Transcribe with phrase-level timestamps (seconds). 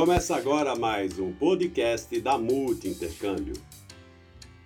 [0.00, 3.52] Começa agora mais um podcast da Multi Intercâmbio.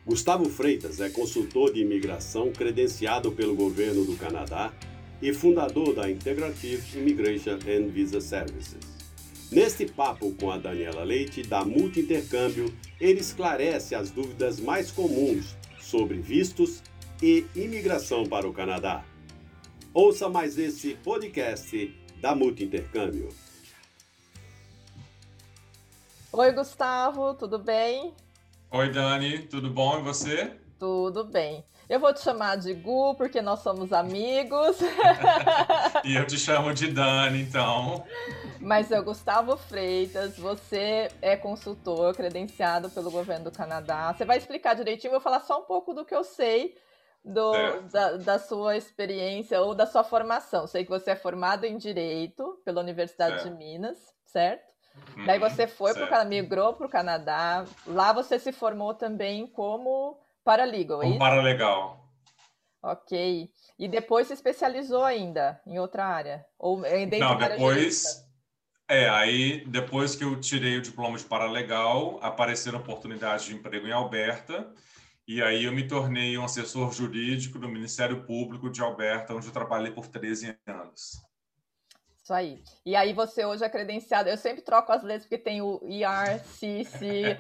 [0.07, 4.73] Gustavo Freitas é consultor de imigração credenciado pelo governo do Canadá
[5.21, 8.79] e fundador da Integrative Immigration and Visa Services.
[9.51, 15.57] Neste papo com a Daniela Leite, da Multi Intercâmbio, ele esclarece as dúvidas mais comuns
[15.81, 16.81] sobre vistos
[17.21, 19.05] e imigração para o Canadá.
[19.93, 23.31] Ouça mais esse podcast da Multi Intercâmbio.
[26.37, 28.13] Oi, Gustavo, tudo bem?
[28.73, 30.59] Oi, Dani, tudo bom e você?
[30.81, 31.65] Tudo bem.
[31.89, 34.79] Eu vou te chamar de Gu porque nós somos amigos.
[36.03, 38.05] e eu te chamo de Dani, então.
[38.61, 44.13] Mas é o Gustavo Freitas, você é consultor credenciado pelo governo do Canadá.
[44.13, 46.77] Você vai explicar direitinho, eu vou falar só um pouco do que eu sei
[47.25, 47.53] do,
[47.93, 50.67] da, da, sua experiência ou da sua formação.
[50.67, 54.74] Sei que você é formado em Direito pela Universidade de Minas, certo?
[55.17, 57.65] Uhum, Daí você foi para o migrou para o Canadá.
[57.87, 62.05] Lá você se formou também como paralegal, é como é paralegal.
[62.83, 63.51] Ok.
[63.79, 66.45] E depois se especializou ainda em outra área?
[66.59, 68.23] Ou dentro Não, depois...
[68.87, 73.93] É, aí depois que eu tirei o diploma de paralegal, apareceram oportunidades de emprego em
[73.93, 74.71] Alberta,
[75.27, 79.53] e aí eu me tornei um assessor jurídico do Ministério Público de Alberta, onde eu
[79.53, 81.13] trabalhei por 13 anos.
[82.25, 82.63] Isso aí.
[82.87, 84.31] E aí você hoje é credenciado.
[84.31, 87.39] Eu sempre troco as letras porque tem o IRCC.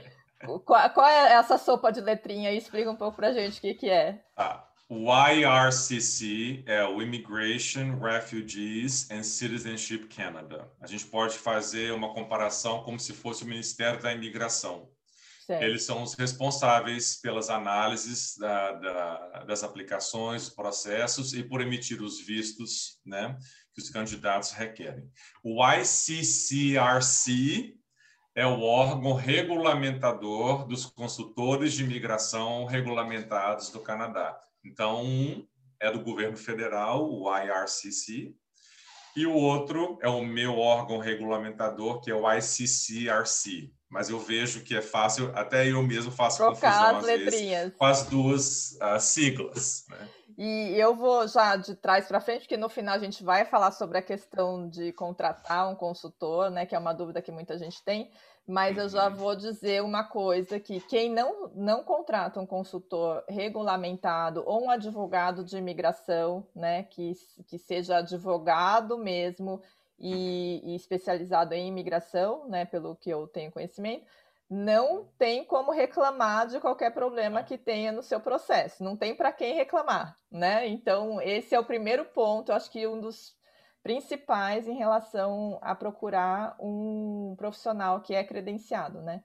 [0.62, 2.58] qual, qual, é essa sopa de letrinha aí?
[2.58, 4.22] Explica um pouco pra gente o que, que é.
[4.36, 10.70] Ah, o IRCC é o Immigration, Refugees and Citizenship Canada.
[10.78, 14.90] A gente pode fazer uma comparação como se fosse o Ministério da Imigração.
[15.46, 15.62] Certo.
[15.62, 22.18] Eles são os responsáveis pelas análises da, da, das aplicações, processos e por emitir os
[22.18, 23.36] vistos, né?
[23.74, 25.10] Que os candidatos requerem.
[25.42, 27.04] O ICCRC
[28.34, 34.38] é o órgão regulamentador dos consultores de imigração regulamentados do Canadá.
[34.64, 35.46] Então, um
[35.80, 38.34] é do governo federal, o IRCC,
[39.16, 43.72] e o outro é o meu órgão regulamentador, que é o ICCRC.
[43.88, 47.62] Mas eu vejo que é fácil, até eu mesmo faço Trocar confusão letrinhas.
[47.62, 49.84] Vezes, com as duas uh, siglas.
[49.88, 50.08] Né?
[50.36, 53.70] E eu vou já de trás para frente, porque no final a gente vai falar
[53.70, 57.82] sobre a questão de contratar um consultor, né, que é uma dúvida que muita gente
[57.84, 58.10] tem,
[58.46, 59.14] mas eu já uhum.
[59.14, 65.44] vou dizer uma coisa que quem não, não contrata um consultor regulamentado ou um advogado
[65.44, 67.12] de imigração, né, que,
[67.46, 69.62] que seja advogado mesmo
[69.98, 74.04] e, e especializado em imigração, né, pelo que eu tenho conhecimento,
[74.48, 79.32] não tem como reclamar de qualquer problema que tenha no seu processo, não tem para
[79.32, 80.68] quem reclamar, né?
[80.68, 83.34] Então, esse é o primeiro ponto, acho que um dos
[83.82, 89.22] principais em relação a procurar um profissional que é credenciado, né?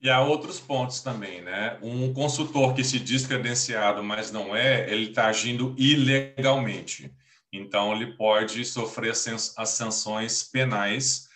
[0.00, 1.78] E há outros pontos também, né?
[1.82, 7.12] Um consultor que se diz credenciado, mas não é, ele está agindo ilegalmente.
[7.52, 11.27] Então, ele pode sofrer as sanções penais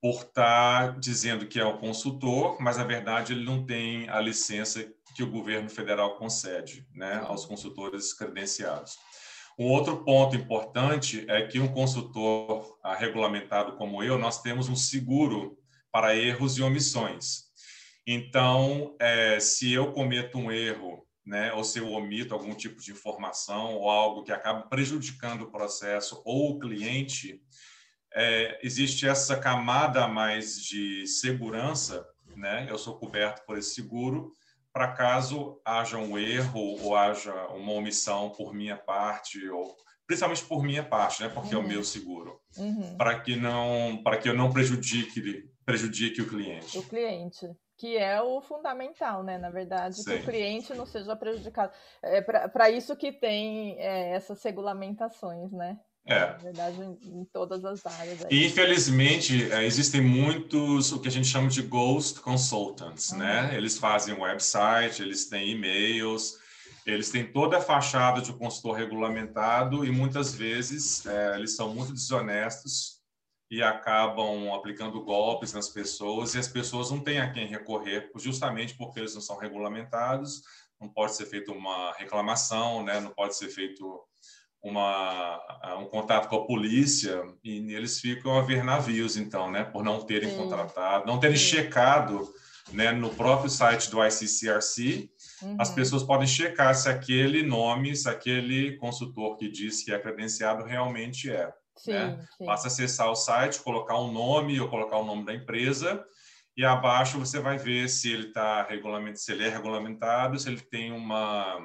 [0.00, 4.20] por estar tá dizendo que é o consultor, mas na verdade ele não tem a
[4.20, 8.98] licença que o governo federal concede né, aos consultores credenciados.
[9.58, 14.76] Um outro ponto importante é que um consultor ah, regulamentado como eu, nós temos um
[14.76, 15.58] seguro
[15.90, 17.46] para erros e omissões.
[18.06, 22.92] Então, é, se eu cometo um erro, né, ou se eu omito algum tipo de
[22.92, 27.42] informação ou algo que acaba prejudicando o processo ou o cliente,
[28.16, 32.66] é, existe essa camada a mais de segurança, né?
[32.68, 34.32] Eu sou coberto por esse seguro
[34.72, 40.62] para caso haja um erro ou haja uma omissão por minha parte ou principalmente por
[40.62, 41.28] minha parte, né?
[41.28, 41.60] Porque uhum.
[41.60, 41.72] é o uhum.
[41.72, 42.96] meu seguro, uhum.
[42.96, 46.78] para que não para que eu não prejudique prejudique o cliente.
[46.78, 47.46] O cliente
[47.76, 49.36] que é o fundamental, né?
[49.36, 50.04] Na verdade, Sim.
[50.04, 51.72] que o cliente não seja prejudicado.
[52.02, 55.78] É para isso que tem é, essas regulamentações, né?
[56.06, 56.20] É.
[56.20, 58.24] Na verdade, em, em todas as áreas.
[58.24, 58.46] Aí.
[58.46, 63.18] Infelizmente, é, existem muitos, o que a gente chama de ghost consultants, uhum.
[63.18, 63.54] né?
[63.56, 66.38] Eles fazem website, eles têm e-mails,
[66.86, 71.74] eles têm toda a fachada de um consultor regulamentado e, muitas vezes, é, eles são
[71.74, 72.96] muito desonestos
[73.50, 78.76] e acabam aplicando golpes nas pessoas e as pessoas não têm a quem recorrer, justamente
[78.76, 80.42] porque eles não são regulamentados,
[80.80, 83.00] não pode ser feita uma reclamação, né?
[83.00, 84.04] Não pode ser feito
[84.62, 85.40] uma,
[85.80, 90.04] um contato com a polícia e eles ficam a ver navios, então, né, por não
[90.04, 90.36] terem Sim.
[90.36, 91.44] contratado, não terem Sim.
[91.44, 92.28] checado,
[92.72, 95.08] né, no próprio site do ICCRC,
[95.42, 95.56] uhum.
[95.58, 100.64] as pessoas podem checar se aquele nome, se aquele consultor que diz que é credenciado
[100.64, 101.52] realmente é.
[101.76, 102.26] Sim, né?
[102.36, 102.44] sim.
[102.44, 106.04] Basta acessar o site, colocar um nome ou colocar o nome da empresa
[106.56, 110.60] e abaixo você vai ver se ele está regulamentado, se ele é regulamentado, se ele
[110.60, 111.58] tem uma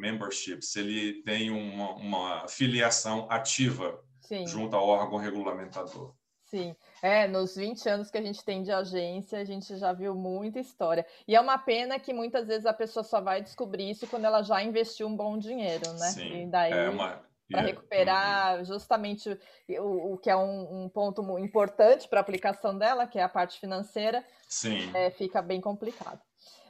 [0.00, 4.46] membership, se ele tem uma, uma filiação ativa sim.
[4.46, 6.14] junto ao órgão regulamentador.
[6.50, 10.16] Sim, é, nos 20 anos que a gente tem de agência, a gente já viu
[10.16, 11.06] muita história.
[11.28, 14.42] E é uma pena que muitas vezes a pessoa só vai descobrir isso quando ela
[14.42, 16.08] já investiu um bom dinheiro, né?
[16.08, 17.22] Sim, e daí, é uma...
[17.48, 18.64] para recuperar uhum.
[18.64, 19.38] justamente
[19.78, 23.28] o, o, que é um, um ponto importante para a aplicação dela, que é a
[23.28, 24.90] parte financeira, Sim.
[24.92, 26.20] É, fica bem complicado.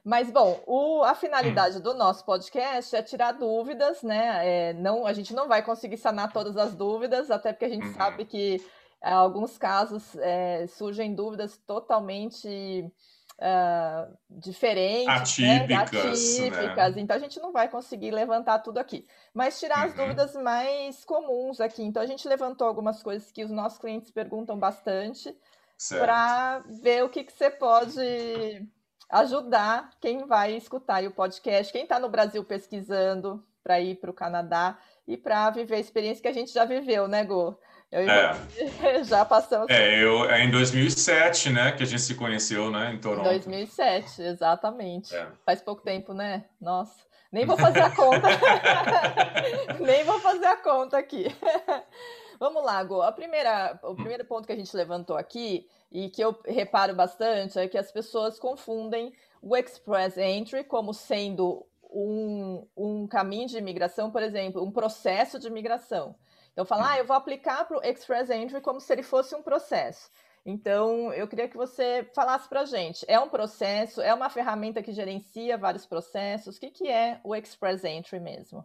[0.05, 1.81] Mas, bom, o, a finalidade hum.
[1.81, 4.41] do nosso podcast é tirar dúvidas, né?
[4.43, 7.87] É, não, a gente não vai conseguir sanar todas as dúvidas, até porque a gente
[7.87, 7.95] uhum.
[7.95, 8.57] sabe que
[9.03, 12.91] em alguns casos é, surgem dúvidas totalmente
[13.41, 16.09] uh, diferentes, atípicas, né?
[16.11, 16.95] atípicas.
[16.95, 17.03] Né?
[17.03, 19.85] Então a gente não vai conseguir levantar tudo aqui, mas tirar uhum.
[19.85, 21.83] as dúvidas mais comuns aqui.
[21.83, 25.35] Então a gente levantou algumas coisas que os nossos clientes perguntam bastante
[25.89, 28.69] para ver o que, que você pode
[29.11, 34.15] ajudar quem vai escutar o podcast, quem está no Brasil pesquisando para ir para o
[34.15, 37.59] Canadá e para viver a experiência que a gente já viveu, né, Gô?
[37.91, 38.37] Eu é.
[39.05, 39.67] já passamos.
[39.69, 43.27] É, eu, é em 2007, né, que a gente se conheceu, né, em Toronto.
[43.27, 45.15] Em 2007, exatamente.
[45.15, 45.27] É.
[45.45, 46.45] Faz pouco tempo, né?
[46.61, 46.95] Nossa,
[47.33, 48.29] nem vou fazer a conta.
[49.81, 51.27] nem vou fazer a conta aqui.
[52.39, 53.03] Vamos lá, Go.
[53.03, 57.59] A primeira, o primeiro ponto que a gente levantou aqui e que eu reparo bastante
[57.59, 64.11] é que as pessoas confundem o Express Entry como sendo um, um caminho de imigração,
[64.11, 66.15] por exemplo, um processo de imigração.
[66.53, 69.43] Então, falar, ah, eu vou aplicar para o Express Entry como se ele fosse um
[69.43, 70.11] processo.
[70.45, 73.05] Então, eu queria que você falasse para a gente.
[73.07, 74.01] É um processo?
[74.01, 76.57] É uma ferramenta que gerencia vários processos?
[76.57, 78.65] O que, que é o Express Entry mesmo?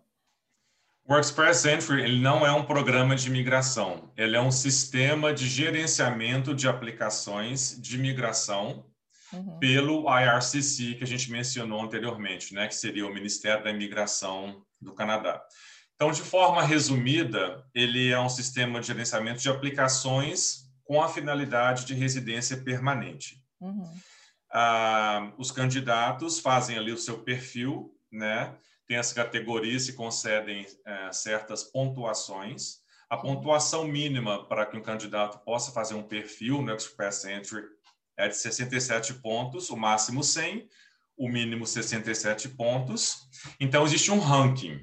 [1.08, 4.12] O Express Entry ele não é um programa de migração.
[4.18, 8.84] Ele é um sistema de gerenciamento de aplicações de migração
[9.32, 9.60] uhum.
[9.60, 12.68] pelo IRCC, que a gente mencionou anteriormente, né?
[12.68, 15.44] que seria o Ministério da Imigração do Canadá.
[15.94, 21.86] Então, de forma resumida, ele é um sistema de gerenciamento de aplicações com a finalidade
[21.86, 23.44] de residência permanente.
[23.62, 23.94] Uhum.
[24.52, 28.56] Ah, os candidatos fazem ali o seu perfil, né?
[28.88, 32.80] Tem as categorias e concedem é, certas pontuações.
[33.10, 37.64] A pontuação mínima para que um candidato possa fazer um perfil no Express Entry
[38.18, 40.68] é de 67 pontos, o máximo 100,
[41.18, 43.28] o mínimo 67 pontos.
[43.60, 44.80] Então, existe um ranking.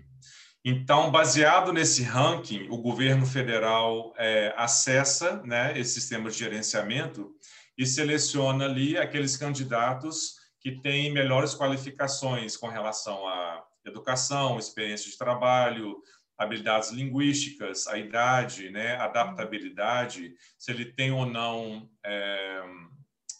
[0.64, 7.34] Então, baseado nesse ranking, o governo federal é, acessa né, esse sistema de gerenciamento
[7.76, 15.16] e seleciona ali aqueles candidatos que têm melhores qualificações com relação à educação, experiência de
[15.16, 16.02] trabalho,
[16.38, 22.62] habilidades linguísticas, a idade, né, adaptabilidade, se ele tem ou não é,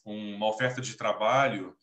[0.05, 1.77] uma oferta de trabalho.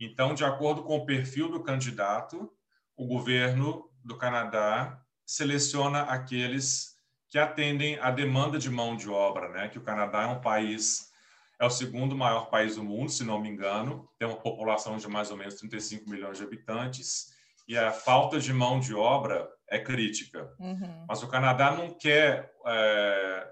[0.00, 2.52] Então, de acordo com o perfil do candidato,
[2.96, 6.96] o governo do Canadá seleciona aqueles
[7.28, 9.68] que atendem à demanda de mão de obra, né?
[9.68, 11.08] Que o Canadá é um país
[11.60, 15.08] é o segundo maior país do mundo, se não me engano, tem uma população de
[15.08, 17.36] mais ou menos 35 milhões de habitantes
[17.68, 20.50] e a falta de mão de obra é crítica.
[20.58, 21.04] Uhum.
[21.06, 23.48] Mas o Canadá não quer é,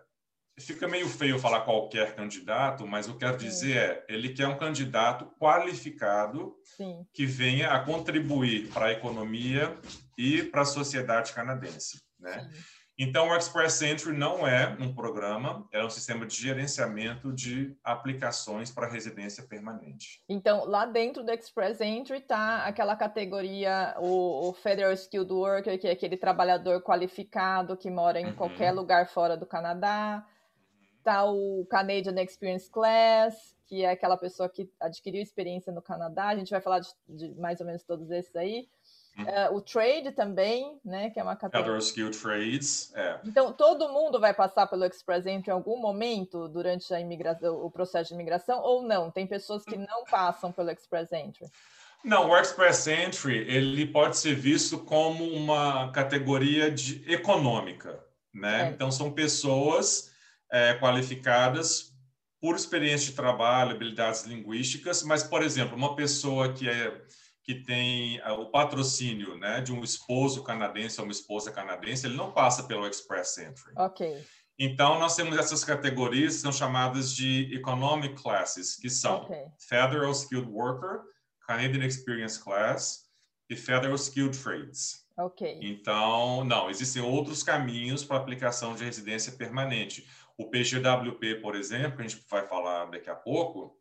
[0.58, 4.48] fica meio feio falar qualquer candidato, mas o que eu quero dizer é, ele quer
[4.48, 7.06] um candidato qualificado Sim.
[7.12, 9.76] que venha a contribuir para a economia
[10.16, 12.40] e para a sociedade canadense, né?
[12.40, 12.75] Sim.
[12.98, 18.70] Então, o Express Entry não é um programa, é um sistema de gerenciamento de aplicações
[18.70, 20.22] para residência permanente.
[20.28, 25.86] Então, lá dentro do Express Entry está aquela categoria, o, o, Federal Skilled Worker, que
[25.86, 28.34] é aquele trabalhador qualificado que mora em uhum.
[28.34, 30.26] qualquer lugar fora do Canadá
[31.06, 36.26] tá o Canadian Experience Class, que é aquela pessoa que adquiriu experiência no Canadá.
[36.26, 38.68] A gente vai falar de, de mais ou menos todos esses aí.
[39.18, 41.72] Uh, o trade também, né, que é uma categoria.
[41.72, 42.92] Other skilled trades.
[42.94, 43.18] É.
[43.24, 47.70] Então, todo mundo vai passar pelo Express Entry em algum momento durante a imigração, o
[47.70, 49.10] processo de imigração, ou não?
[49.10, 51.46] Tem pessoas que não passam pelo Express Entry.
[52.04, 57.98] Não, o Express Entry ele pode ser visto como uma categoria de econômica,
[58.34, 58.66] né?
[58.66, 58.70] É.
[58.70, 60.10] Então, são pessoas
[60.52, 61.92] é, qualificadas
[62.40, 66.92] por experiência de trabalho, habilidades linguísticas, mas, por exemplo, uma pessoa que, é,
[67.46, 72.16] que tem é, o patrocínio né, de um esposo canadense ou uma esposa canadense, ele
[72.16, 73.72] não passa pelo Express Entry.
[73.76, 74.20] Ok.
[74.58, 79.44] Então, nós temos essas categorias que são chamadas de Economic Classes, que são okay.
[79.68, 81.02] Federal Skilled Worker,
[81.46, 83.04] Canadian Experience Class
[83.48, 85.06] e Federal Skilled Trades.
[85.16, 85.60] Ok.
[85.62, 90.04] Então, não, existem outros caminhos para aplicação de residência permanente.
[90.36, 93.78] O PGWP, por exemplo, que a gente vai falar daqui a pouco,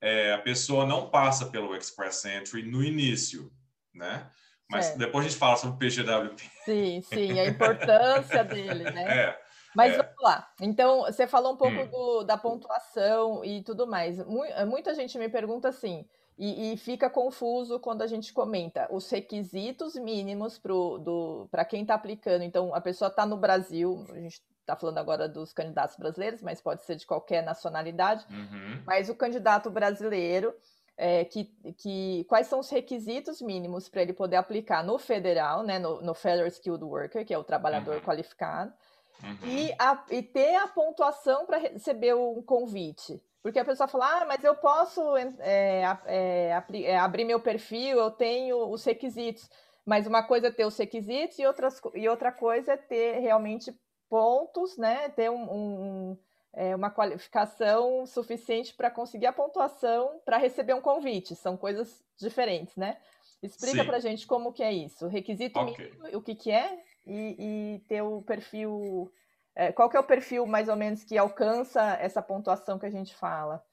[0.00, 3.52] é, a pessoa não passa pelo Express Entry no início,
[3.94, 4.26] né?
[4.68, 4.96] Mas é.
[4.96, 6.42] depois a gente fala sobre o PGWP.
[6.64, 9.26] Sim, sim, a importância dele, né?
[9.26, 9.40] É.
[9.74, 9.96] Mas é.
[9.98, 10.48] vamos lá.
[10.60, 11.86] Então, você falou um pouco hum.
[11.86, 14.18] do, da pontuação e tudo mais.
[14.66, 16.04] Muita gente me pergunta assim,
[16.38, 20.58] e, e, fica confuso quando a gente comenta os requisitos mínimos
[21.50, 22.42] para quem está aplicando.
[22.42, 26.60] Então, a pessoa está no Brasil, a gente está falando agora dos candidatos brasileiros, mas
[26.60, 28.24] pode ser de qualquer nacionalidade.
[28.30, 28.82] Uhum.
[28.86, 30.54] Mas o candidato brasileiro,
[30.96, 31.44] é, que,
[31.78, 36.14] que, quais são os requisitos mínimos para ele poder aplicar no federal, né, no, no
[36.14, 38.02] Federal Skilled Worker, que é o trabalhador uhum.
[38.02, 38.72] qualificado,
[39.22, 39.48] uhum.
[39.48, 43.20] E, a, e ter a pontuação para receber um convite.
[43.42, 48.10] Porque a pessoa fala, ah, mas eu posso é, é, é, abrir meu perfil, eu
[48.10, 49.48] tenho os requisitos.
[49.84, 53.74] Mas uma coisa é ter os requisitos e, outras, e outra coisa é ter realmente
[54.10, 55.08] pontos, né?
[55.10, 56.18] Ter um, um,
[56.52, 61.34] é, uma qualificação suficiente para conseguir a pontuação para receber um convite.
[61.34, 62.98] São coisas diferentes, né?
[63.42, 65.06] Explica para gente como que é isso.
[65.06, 65.86] Requisito okay.
[65.86, 69.10] mínimo, o que, que é, e, e ter o perfil
[69.54, 72.90] é, qual que é o perfil, mais ou menos, que alcança essa pontuação que a
[72.90, 73.64] gente fala?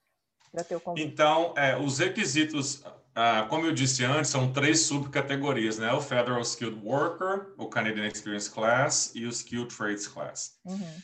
[0.51, 2.83] para ter o Então, é, os requisitos,
[3.19, 5.91] ah, como eu disse antes, são três subcategorias, né?
[5.91, 10.59] O Federal Skilled Worker, o Canadian Experience Class e o Skilled Trades Class.
[10.63, 11.01] Uhum.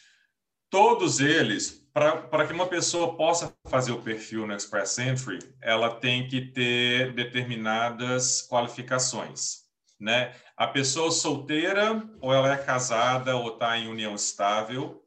[0.70, 6.28] Todos eles, para que uma pessoa possa fazer o perfil no Express Entry, ela tem
[6.28, 9.64] que ter determinadas qualificações,
[10.00, 10.36] né?
[10.56, 15.04] A pessoa solteira, ou ela é casada, ou está em união estável,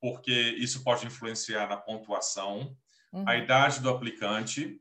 [0.00, 2.76] porque isso pode influenciar na pontuação,
[3.12, 3.24] uhum.
[3.28, 4.80] a idade do aplicante,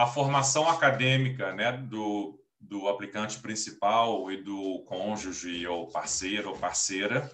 [0.00, 7.30] a formação acadêmica né, do, do aplicante principal e do cônjuge, ou parceiro ou parceira,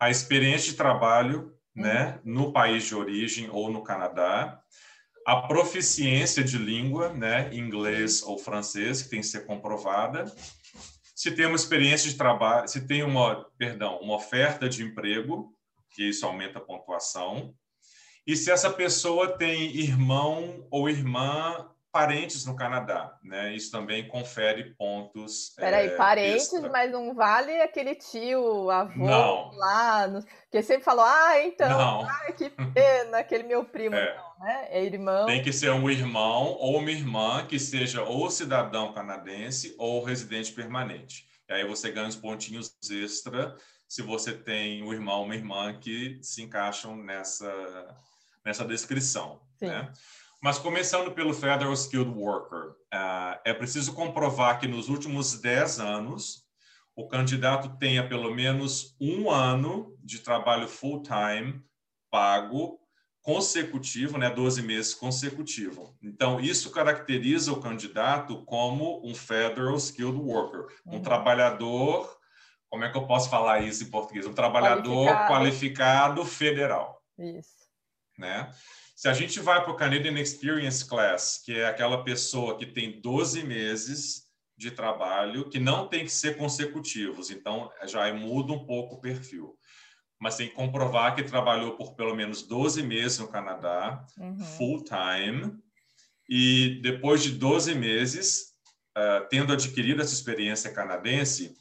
[0.00, 1.82] a experiência de trabalho uhum.
[1.82, 4.58] né, no país de origem ou no Canadá,
[5.26, 10.24] a proficiência de língua, né, inglês ou francês, que tem que ser comprovada,
[11.14, 15.52] se tem uma experiência de trabalho, se tem uma, perdão, uma oferta de emprego,
[15.90, 17.54] que isso aumenta a pontuação,
[18.26, 23.54] e se essa pessoa tem irmão ou irmã parentes no Canadá, né?
[23.54, 25.54] Isso também confere pontos.
[25.56, 26.68] Peraí, é, parentes, extra.
[26.68, 29.50] mas não vale aquele tio, avô não.
[29.56, 30.22] lá, no...
[30.50, 34.14] que sempre falou, ah, então, ah, que pena, aquele meu primo, é.
[34.14, 34.66] não, né?
[34.68, 35.24] É irmão.
[35.24, 40.52] Tem que ser um irmão ou uma irmã que seja ou cidadão canadense ou residente
[40.52, 41.26] permanente.
[41.48, 43.56] E aí você ganha uns pontinhos extra
[43.88, 47.96] se você tem um irmão ou uma irmã que se encaixam nessa,
[48.44, 49.68] nessa descrição, Sim.
[49.68, 49.90] né?
[50.46, 56.46] Mas começando pelo Federal Skilled Worker, uh, é preciso comprovar que nos últimos 10 anos
[56.94, 61.60] o candidato tenha pelo menos um ano de trabalho full-time
[62.08, 62.78] pago
[63.22, 65.98] consecutivo, né, 12 meses consecutivo.
[66.00, 71.02] Então, isso caracteriza o candidato como um Federal Skilled Worker, um uhum.
[71.02, 72.16] trabalhador,
[72.70, 74.24] como é que eu posso falar isso em português?
[74.26, 77.02] Um trabalhador qualificado, qualificado federal.
[77.18, 77.66] Isso.
[78.16, 78.48] Né?
[78.96, 82.98] Se a gente vai para o Canadian Experience Class, que é aquela pessoa que tem
[82.98, 84.22] 12 meses
[84.56, 89.54] de trabalho, que não tem que ser consecutivos, então já muda um pouco o perfil.
[90.18, 94.38] Mas tem que comprovar que trabalhou por pelo menos 12 meses no Canadá, uhum.
[94.38, 95.52] full time,
[96.26, 98.54] e depois de 12 meses,
[98.96, 101.54] uh, tendo adquirido essa experiência canadense,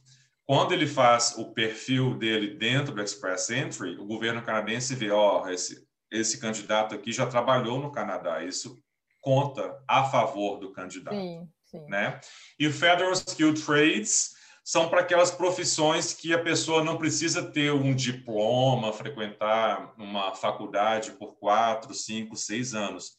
[0.46, 5.44] quando ele faz o perfil dele dentro do Express Entry, o governo canadense vê, ó,
[5.44, 8.44] oh, esse, esse candidato aqui já trabalhou no Canadá.
[8.44, 8.82] Isso
[9.22, 11.16] conta a favor do candidato.
[11.16, 11.86] Sim, sim.
[11.88, 12.20] Né?
[12.60, 17.94] E Federal Skilled Trades são para aquelas profissões que a pessoa não precisa ter um
[17.94, 23.14] diploma, frequentar uma faculdade por quatro, cinco, seis anos.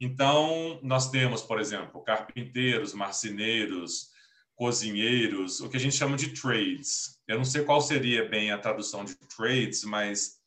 [0.00, 4.08] Então, nós temos, por exemplo, carpinteiros, marceneiros,
[4.56, 7.20] cozinheiros, o que a gente chama de trades.
[7.28, 10.37] Eu não sei qual seria bem a tradução de trades, mas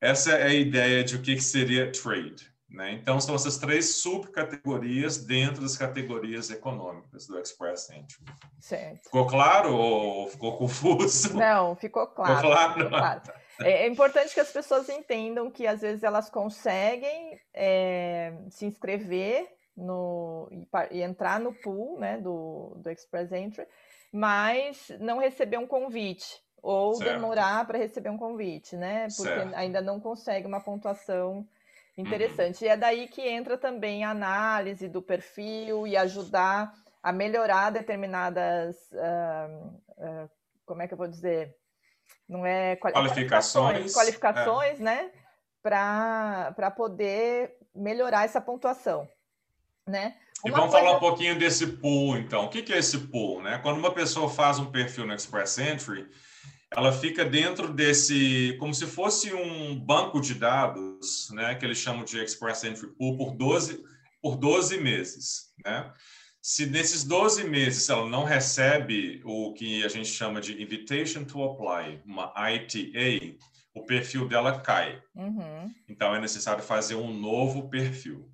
[0.00, 2.52] essa é a ideia de o que seria trade.
[2.70, 2.92] Né?
[2.92, 8.18] Então, são essas três subcategorias dentro das categorias econômicas do Express Entry.
[8.60, 9.04] Certo.
[9.04, 11.34] Ficou claro ou ficou confuso?
[11.34, 12.36] Não, ficou claro.
[12.36, 12.72] Ficou claro?
[12.74, 13.22] Ficou claro.
[13.60, 19.48] É, é importante que as pessoas entendam que, às vezes, elas conseguem é, se inscrever
[19.74, 23.66] no, e, e, entrar no pool né, do, do Express Entry,
[24.12, 27.12] mas não receber um convite ou certo.
[27.12, 29.08] demorar para receber um convite, né?
[29.16, 29.54] Porque certo.
[29.54, 31.46] ainda não consegue uma pontuação
[31.96, 32.62] interessante.
[32.62, 32.68] Uhum.
[32.68, 36.72] E é daí que entra também a análise do perfil e ajudar
[37.02, 39.66] a melhorar determinadas, uh,
[39.98, 40.30] uh,
[40.66, 41.54] como é que eu vou dizer,
[42.28, 44.82] não é qualificações, qualificações, é.
[44.82, 45.10] né,
[45.62, 49.08] para poder melhorar essa pontuação,
[49.86, 50.16] né?
[50.44, 50.84] E vamos coisa...
[50.84, 52.44] falar um pouquinho desse pool, então.
[52.44, 53.58] O que é esse pool, né?
[53.58, 56.08] Quando uma pessoa faz um perfil no Express Entry,
[56.74, 62.04] ela fica dentro desse, como se fosse um banco de dados, né, que eles chamam
[62.04, 63.82] de Express Entry Pool por 12,
[64.20, 65.92] por 12 meses, né?
[66.40, 71.42] Se nesses 12 meses ela não recebe o que a gente chama de Invitation to
[71.42, 73.36] Apply, uma ITA,
[73.74, 75.02] o perfil dela cai.
[75.14, 75.70] Uhum.
[75.88, 78.30] Então é necessário fazer um novo perfil.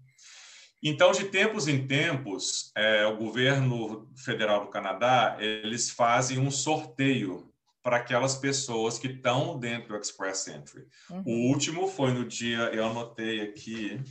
[0.83, 7.51] Então, de tempos em tempos, é, o governo federal do Canadá eles fazem um sorteio
[7.85, 10.87] para aquelas pessoas que estão dentro do Express Entry.
[11.11, 11.23] Uhum.
[11.27, 14.03] O último foi no dia, eu anotei aqui,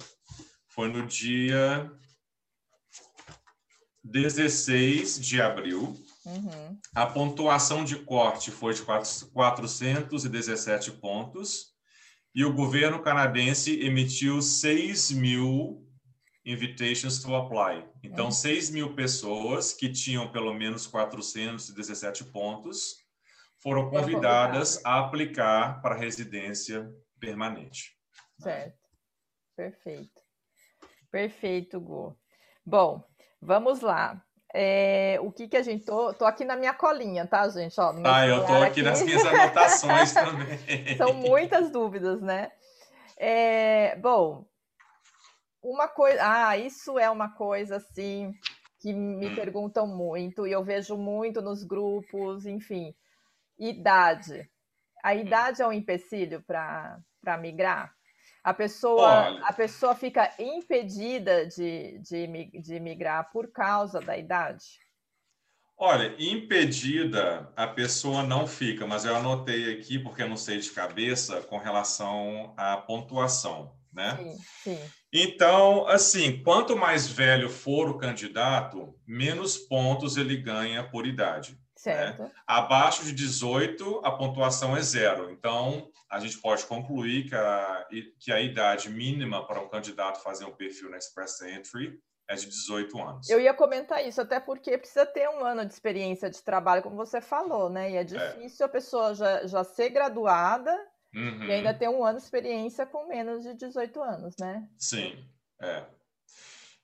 [0.68, 1.92] foi no dia
[4.03, 6.00] 16 de abril.
[6.24, 6.80] Uhum.
[6.94, 11.74] A pontuação de corte foi de 417 pontos
[12.36, 15.84] e o governo canadense emitiu 6 mil
[16.46, 17.84] invitations to apply.
[18.03, 18.32] Então, uhum.
[18.32, 23.01] 6 mil pessoas que tinham pelo menos 417 pontos
[23.63, 27.98] foram convidadas a aplicar para residência permanente.
[28.39, 28.77] Certo.
[29.55, 30.22] Perfeito.
[31.10, 32.15] Perfeito, Gu.
[32.65, 33.01] Bom,
[33.41, 34.22] vamos lá.
[34.53, 37.79] É, o que que a gente tô, tô aqui na minha colinha, tá, gente?
[37.79, 40.98] Ó, ah, eu tô aqui, aqui, nas minhas anotações também.
[40.98, 42.51] São muitas dúvidas, né?
[43.17, 44.46] É, bom,
[45.63, 48.32] uma coisa, ah, isso é uma coisa assim
[48.79, 49.36] que me hum.
[49.36, 52.93] perguntam muito e eu vejo muito nos grupos, enfim.
[53.70, 54.50] Idade.
[55.03, 55.20] A hum.
[55.20, 57.93] idade é um empecilho para migrar?
[58.43, 64.65] A pessoa, a pessoa fica impedida de, de, de migrar por causa da idade?
[65.78, 70.69] Olha, impedida a pessoa não fica, mas eu anotei aqui, porque eu não sei de
[70.71, 74.17] cabeça, com relação à pontuação, né?
[74.17, 74.91] Sim, sim.
[75.12, 81.58] Então, assim, quanto mais velho for o candidato, menos pontos ele ganha por idade.
[81.89, 81.96] Né?
[81.96, 82.24] Certo.
[82.24, 82.32] Né?
[82.48, 85.32] Abaixo de 18, a pontuação é zero.
[85.32, 87.88] Então, a gente pode concluir que a,
[88.19, 92.46] que a idade mínima para um candidato fazer um perfil na Express Entry é de
[92.48, 93.30] 18 anos.
[93.30, 96.96] Eu ia comentar isso, até porque precisa ter um ano de experiência de trabalho, como
[96.96, 97.91] você falou, né?
[97.91, 98.04] E é, é.
[98.04, 98.65] difícil é.
[98.65, 100.72] a pessoa já, já ser graduada
[101.13, 101.43] uhum.
[101.43, 104.67] e ainda ter um ano de experiência com menos de 18 anos, né?
[104.78, 105.17] Sim,
[105.62, 105.84] é.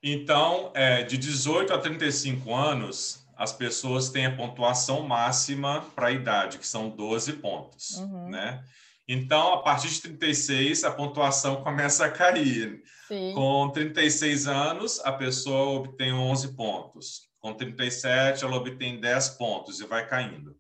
[0.02, 6.12] Então, é, de 18 a 35 anos, as pessoas têm a pontuação máxima para a
[6.12, 8.28] idade, que são 12 pontos, uhum.
[8.30, 8.62] né?
[9.08, 12.84] Então, a partir de 36, a pontuação começa a cair.
[13.08, 13.34] Sim.
[13.34, 17.30] Com 36 anos, a pessoa obtém 11 pontos.
[17.40, 20.54] Com 37, ela obtém 10 pontos e vai caindo.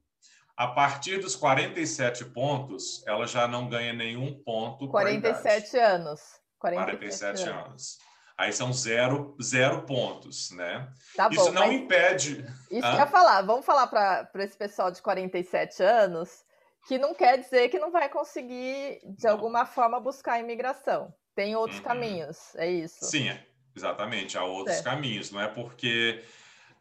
[0.56, 4.88] A partir dos 47 pontos, ela já não ganha nenhum ponto.
[4.88, 6.22] 47 anos.
[6.58, 7.66] 47, 47 anos.
[7.66, 7.98] anos.
[8.40, 10.88] Aí são zero, zero pontos, né?
[11.14, 12.46] Tá bom, Isso não impede.
[12.72, 12.92] Isso ah?
[12.92, 13.42] que eu ia falar.
[13.42, 16.46] Vamos falar para esse pessoal de 47 anos
[16.88, 19.32] que não quer dizer que não vai conseguir, de não.
[19.32, 21.14] alguma forma, buscar a imigração.
[21.36, 21.86] Tem outros uhum.
[21.86, 23.04] caminhos, é isso?
[23.04, 24.38] Sim, é, exatamente.
[24.38, 24.86] Há outros certo.
[24.86, 25.32] caminhos.
[25.32, 26.24] Não é porque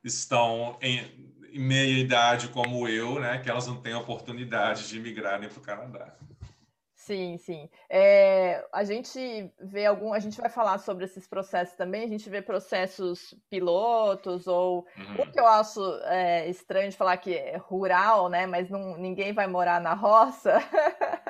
[0.05, 5.49] estão em, em meia idade como eu, né, que elas não têm oportunidade de imigrarem
[5.49, 6.14] para o Canadá.
[7.09, 7.71] Sim, sim.
[7.88, 12.05] É, a gente vê algum, a gente vai falar sobre esses processos também.
[12.05, 15.23] A gente vê processos pilotos ou uhum.
[15.23, 18.47] o que eu acho é, estranho de falar que é rural, né?
[18.47, 20.59] Mas não, ninguém vai morar na roça.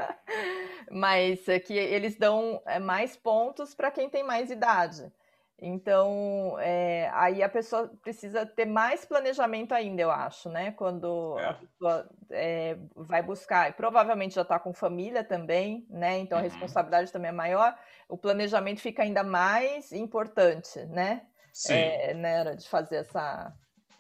[0.91, 5.13] mas é que eles dão é, mais pontos para quem tem mais idade.
[5.61, 10.71] Então, é, aí a pessoa precisa ter mais planejamento ainda, eu acho, né?
[10.73, 11.47] Quando é.
[11.47, 16.19] a pessoa é, vai buscar, e provavelmente já está com família também, né?
[16.19, 16.49] Então a uhum.
[16.49, 17.77] responsabilidade também é maior,
[18.09, 21.23] o planejamento fica ainda mais importante, né?
[21.53, 21.75] Sim.
[21.75, 23.53] É, na hora de fazer essa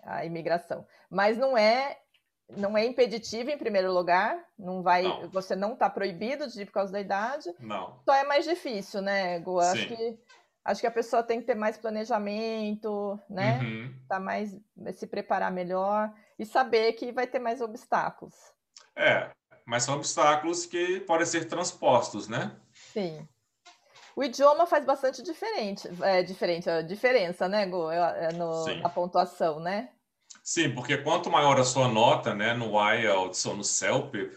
[0.04, 0.86] a imigração.
[1.10, 1.98] Mas não é
[2.56, 5.28] não é impeditivo em primeiro lugar, não vai, não.
[5.28, 7.52] você não está proibido de ir por causa da idade.
[7.60, 8.00] Não.
[8.06, 9.60] Só é mais difícil, né, Gu?
[9.60, 10.18] Acho que
[10.68, 13.58] acho que a pessoa tem que ter mais planejamento, né?
[13.58, 13.94] Uhum.
[14.06, 14.54] Tá mais
[14.94, 18.34] se preparar melhor e saber que vai ter mais obstáculos.
[18.94, 19.30] É,
[19.64, 22.54] mas são obstáculos que podem ser transpostos, né?
[22.92, 23.26] Sim.
[24.14, 28.88] O idioma faz bastante diferente, é, diferente, a diferença, né, Gu, é, é no, na
[28.88, 29.90] pontuação, né?
[30.42, 34.30] Sim, porque quanto maior a sua nota, né, no IELTS ou no CELP,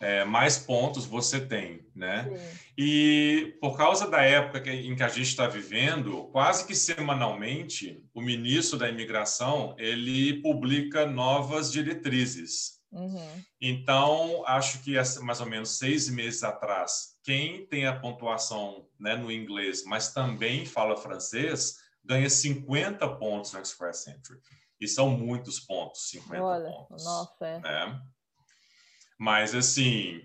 [0.00, 2.24] é, mais pontos você tem, né?
[2.24, 2.58] Sim.
[2.76, 8.04] E por causa da época que, em que a gente está vivendo, quase que semanalmente,
[8.14, 12.78] o ministro da Imigração ele publica novas diretrizes.
[12.92, 13.44] Uhum.
[13.60, 19.30] Então, acho que mais ou menos seis meses atrás, quem tem a pontuação né, no
[19.30, 24.38] inglês, mas também fala francês, ganha 50 pontos no Express Entry.
[24.80, 27.04] E são muitos pontos, 50 Olha, pontos.
[27.04, 27.58] Nossa, é.
[27.58, 28.02] Né?
[29.18, 30.22] Mas, assim,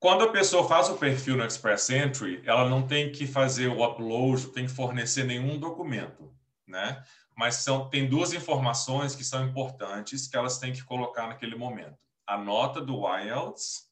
[0.00, 3.84] quando a pessoa faz o perfil no Express Entry, ela não tem que fazer o
[3.84, 6.34] upload, tem que fornecer nenhum documento,
[6.66, 7.04] né?
[7.36, 12.04] Mas são, tem duas informações que são importantes que elas têm que colocar naquele momento.
[12.26, 13.88] A nota do IELTS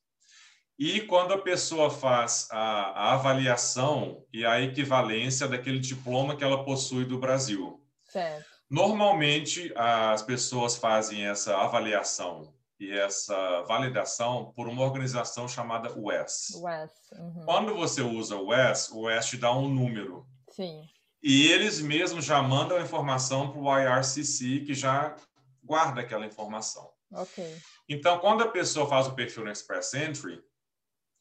[0.77, 6.65] e quando a pessoa faz a, a avaliação e a equivalência daquele diploma que ela
[6.65, 7.81] possui do Brasil.
[8.09, 8.45] Certo.
[8.69, 16.53] Normalmente, as pessoas fazem essa avaliação e essa validação por uma organização chamada WES.
[16.55, 16.91] WES.
[17.13, 17.45] Uhum.
[17.45, 20.27] Quando você usa o WES, o WES te dá um número.
[20.49, 20.83] Sim.
[21.23, 25.15] E eles mesmos já mandam a informação para o IRCC, que já
[25.63, 26.91] guarda aquela informação.
[27.13, 27.45] Ok.
[27.87, 30.43] Então, quando a pessoa faz o perfil no Express Entry,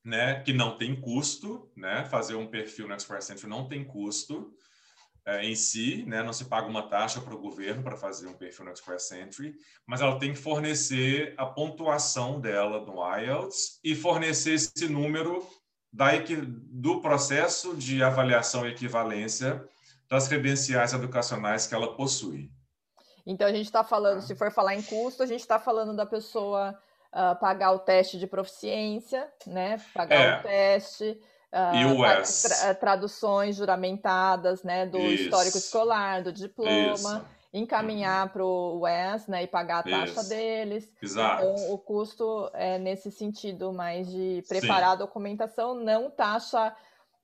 [0.05, 4.53] né, que não tem custo, né, fazer um perfil no Express Entry não tem custo,
[5.43, 6.23] em si, né?
[6.23, 9.55] não se paga uma taxa para o governo para fazer um perfil no Express Entry,
[9.85, 15.47] mas ela tem que fornecer a pontuação dela no IELTS e fornecer esse número
[15.91, 16.11] da,
[16.71, 19.63] do processo de avaliação e equivalência
[20.09, 22.51] das credenciais educacionais que ela possui.
[23.25, 26.05] Então, a gente está falando, se for falar em custo, a gente está falando da
[26.05, 26.75] pessoa
[27.13, 29.77] uh, pagar o teste de proficiência, né?
[29.93, 30.39] Pagar é.
[30.39, 35.23] o teste, Uh, tra traduções juramentadas né, do Isso.
[35.23, 37.25] histórico escolar, do diploma, Isso.
[37.51, 38.33] encaminhar uhum.
[38.33, 40.29] para o UES né, e pagar a taxa Isso.
[40.29, 40.91] deles.
[41.01, 41.43] Exato.
[41.43, 44.93] Então, o custo é nesse sentido mais de preparar Sim.
[44.93, 46.75] a documentação, não taxa.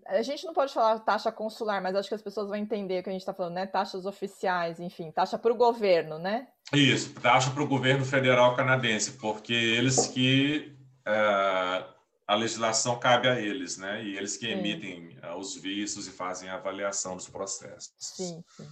[0.07, 3.03] A gente não pode falar taxa consular, mas acho que as pessoas vão entender o
[3.03, 3.67] que a gente está falando, né?
[3.67, 6.47] Taxas oficiais, enfim, taxa para o governo, né?
[6.73, 10.75] Isso, taxa para o governo federal canadense, porque eles que
[11.07, 11.94] uh,
[12.27, 14.03] a legislação cabe a eles, né?
[14.03, 17.93] E eles que emitem uh, os vistos e fazem a avaliação dos processos.
[17.99, 18.67] Sim, sim.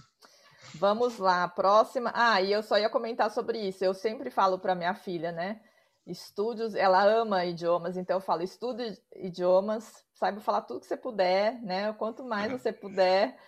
[0.74, 2.10] Vamos lá, próxima.
[2.14, 3.84] Ah, e eu só ia comentar sobre isso.
[3.84, 5.60] Eu sempre falo para minha filha, né?
[6.04, 11.62] Estudos, ela ama idiomas, então eu falo, estude idiomas, saiba falar tudo que você puder,
[11.62, 11.92] né?
[11.94, 13.38] Quanto mais você puder.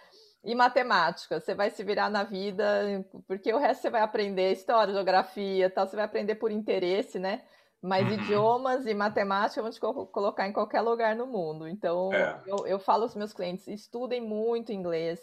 [0.45, 4.95] E matemática, você vai se virar na vida, porque o resto você vai aprender história,
[4.95, 7.43] geografia, tal, você vai aprender por interesse, né?
[7.83, 8.15] Mas uhum.
[8.15, 11.69] idiomas e matemática vão te colocar em qualquer lugar no mundo.
[11.69, 12.41] Então, é.
[12.47, 15.21] eu, eu falo aos meus clientes, estudem muito inglês.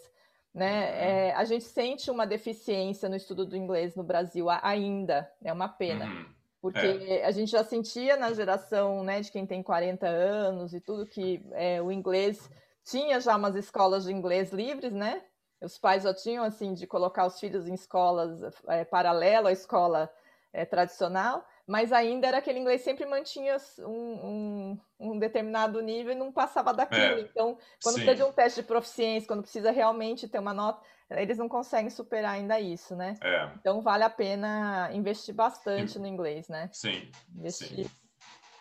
[0.53, 0.85] Né?
[0.85, 0.97] Uhum.
[0.97, 5.67] É, a gente sente uma deficiência no estudo do inglês no Brasil ainda, é uma
[5.67, 6.05] pena.
[6.05, 6.25] Uhum.
[6.61, 6.77] Porque
[7.09, 7.25] é.
[7.25, 11.43] a gente já sentia na geração né, de quem tem 40 anos e tudo que
[11.51, 12.49] é, o inglês
[12.85, 15.21] tinha já umas escolas de inglês livres, né?
[15.61, 20.09] Os pais já tinham assim de colocar os filhos em escolas é, paralelo à escola
[20.51, 26.15] é, tradicional, mas ainda era aquele inglês sempre mantinha um, um, um determinado nível e
[26.15, 27.01] não passava daquilo.
[27.01, 28.03] É, então, quando sim.
[28.03, 31.89] precisa de um teste de proficiência, quando precisa realmente ter uma nota, eles não conseguem
[31.89, 33.15] superar ainda isso, né?
[33.21, 33.49] É.
[33.59, 36.69] Então, vale a pena investir bastante no inglês, né?
[36.73, 37.09] Sim.
[37.33, 37.91] Investir, sim.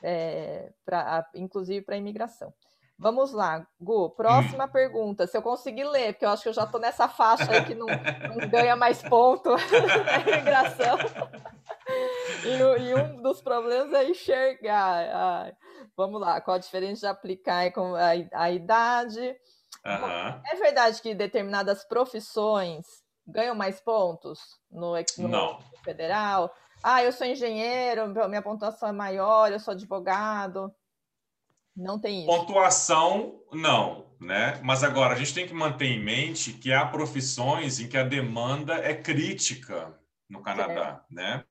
[0.02, 2.52] É, pra, inclusive para a imigração.
[2.98, 4.68] Vamos lá, Gu, próxima hum.
[4.68, 5.26] pergunta.
[5.26, 7.74] Se eu conseguir ler, porque eu acho que eu já estou nessa faixa aí que
[7.74, 9.50] não, não ganha mais ponto
[10.06, 10.98] na imigração.
[12.44, 15.08] E, e, um dos problemas é enxergar.
[15.12, 15.52] Ah,
[15.96, 19.36] vamos lá, qual a diferença de aplicar com a, a idade?
[19.84, 20.42] Uhum.
[20.50, 22.86] É verdade que determinadas profissões
[23.26, 24.38] ganham mais pontos
[24.70, 26.54] no, no federal?
[26.82, 30.72] Ah, eu sou engenheiro, minha pontuação é maior, eu sou advogado.
[31.76, 32.26] Não tem isso.
[32.26, 34.60] Pontuação, não, né?
[34.62, 38.04] Mas agora a gente tem que manter em mente que há profissões em que a
[38.04, 41.14] demanda é crítica no Canadá, é.
[41.14, 41.44] né?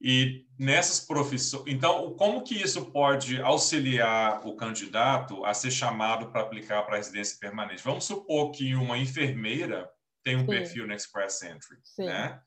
[0.00, 6.40] E nessas profissões, então, como que isso pode auxiliar o candidato a ser chamado para
[6.40, 7.82] aplicar para residência permanente?
[7.82, 9.90] Vamos supor que uma enfermeira
[10.22, 10.46] tem um Sim.
[10.46, 12.06] perfil no Express Entry, Sim.
[12.06, 12.40] né?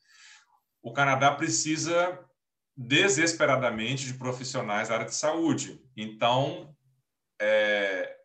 [0.81, 2.19] O Canadá precisa
[2.75, 5.79] desesperadamente de profissionais da área de saúde.
[5.95, 6.75] Então,
[7.39, 8.15] é,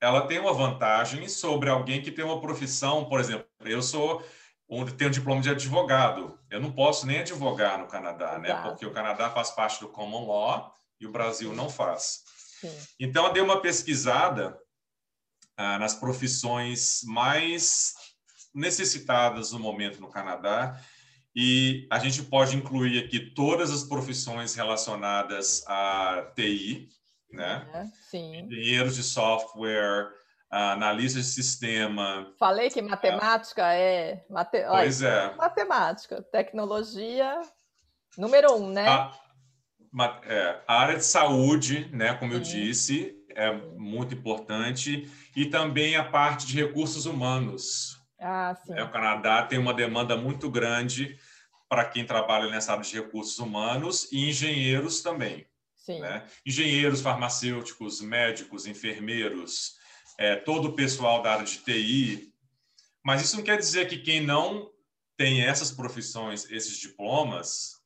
[0.00, 4.22] ela tem uma vantagem sobre alguém que tem uma profissão, por exemplo, eu sou
[4.68, 8.52] tenho um diploma de advogado, eu não posso nem advogar no Canadá, né?
[8.62, 12.22] Porque o Canadá faz parte do common law e o Brasil não faz.
[12.60, 12.72] Sim.
[12.98, 14.58] Então, eu dei uma pesquisada
[15.56, 17.94] ah, nas profissões mais
[18.54, 20.80] necessitadas no momento no Canadá
[21.34, 26.88] E a gente pode incluir aqui todas as profissões relacionadas à TI,
[27.30, 27.68] né?
[27.74, 28.36] É, sim.
[28.38, 30.10] Engenheiros de software,
[30.50, 32.32] analista de sistema.
[32.38, 34.24] Falei que matemática é.
[34.30, 34.62] Mate...
[34.68, 35.34] Pois Olha, é.
[35.36, 37.40] Matemática, tecnologia,
[38.16, 38.88] número um, né?
[38.88, 39.12] A,
[40.24, 45.10] é, a área de saúde, né, como eu disse, é muito importante.
[45.34, 48.00] E também a parte de recursos humanos.
[48.18, 48.72] Ah, sim.
[48.74, 51.18] É, o Canadá tem uma demanda muito grande
[51.68, 55.46] para quem trabalha nessa área de recursos humanos e engenheiros também.
[55.74, 56.00] Sim.
[56.00, 56.24] Né?
[56.44, 59.76] Engenheiros, farmacêuticos, médicos, enfermeiros,
[60.18, 62.32] é, todo o pessoal da área de TI.
[63.04, 64.70] Mas isso não quer dizer que quem não
[65.16, 67.80] tem essas profissões, esses diplomas,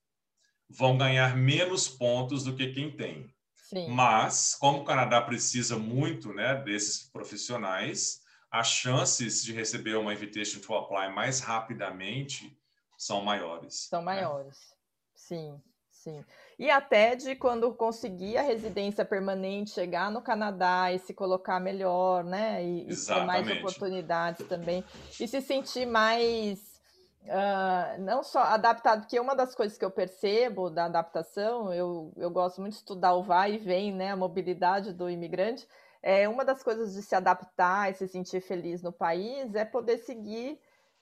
[0.68, 3.32] vão ganhar menos pontos do que quem tem.
[3.54, 3.88] Sim.
[3.88, 10.60] Mas, como o Canadá precisa muito né, desses profissionais, as chances de receber uma invitation
[10.60, 12.56] to apply mais rapidamente
[12.98, 13.86] são maiores.
[13.88, 14.06] São né?
[14.06, 14.58] maiores.
[14.58, 14.76] Né?
[15.14, 16.24] Sim, sim.
[16.61, 22.23] E até de quando conseguir a residência permanente, chegar no Canadá e se colocar melhor,
[22.23, 22.62] né?
[22.62, 24.85] E, e ter mais oportunidades também.
[25.18, 26.79] E se sentir mais.
[27.25, 32.31] Uh, não só adaptado, porque uma das coisas que eu percebo da adaptação, eu, eu
[32.31, 34.11] gosto muito de estudar o vai e vem, né?
[34.11, 35.66] A mobilidade do imigrante
[36.03, 39.99] é, uma das coisas de se adaptar e se sentir feliz no país é poder
[39.99, 40.59] seguir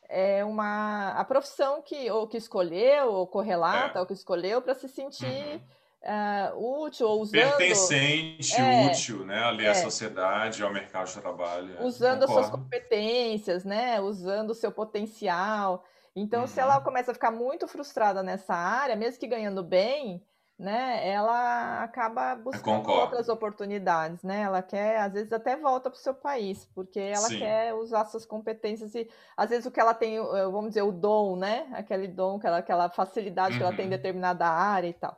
[0.08, 4.00] é, uma, a profissão que ou que escolheu, ou correlata, é.
[4.00, 6.56] ou que escolheu, para se sentir uhum.
[6.56, 7.40] uh, útil, ou usando...
[7.40, 9.44] Pertencente, é, útil, né?
[9.44, 9.74] Ali à é.
[9.74, 11.76] sociedade, ao mercado de trabalho.
[11.78, 14.00] É, usando as suas competências, né?
[14.00, 15.84] Usando o seu potencial.
[16.16, 16.46] Então, uhum.
[16.46, 16.84] se ela uhum.
[16.84, 20.22] começa a ficar muito frustrada nessa área, mesmo que ganhando bem,
[20.58, 24.40] né, ela acaba buscando outras oportunidades, né?
[24.40, 27.38] Ela quer, às vezes, até volta para o seu país, porque ela Sim.
[27.38, 30.90] quer usar suas competências e, às vezes, o que ela tem, eh, vamos dizer, o
[30.90, 31.68] dom, né?
[31.72, 33.58] Aquele dom, aquela, aquela facilidade uhum.
[33.58, 33.96] que ela tem em uhum.
[33.96, 35.16] determinada área e tal.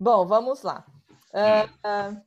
[0.00, 0.86] Bom, vamos lá.
[1.32, 2.22] Uh, uh,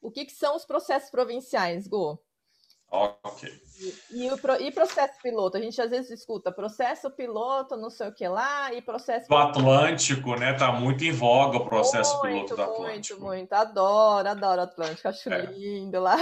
[0.00, 2.20] o que, que, são os processos provinciais, Gu?
[2.92, 3.50] Ok.
[4.10, 5.56] E, o, e processo piloto?
[5.56, 9.26] A gente às vezes escuta processo piloto, não sei o que lá, e processo.
[9.30, 10.52] Do Atlântico, né?
[10.52, 13.20] Tá muito em voga o processo muito, piloto do Atlântico.
[13.20, 13.52] Muito, muito.
[13.54, 15.08] Adoro, adoro Atlântico.
[15.08, 15.46] Acho é.
[15.46, 16.16] lindo lá.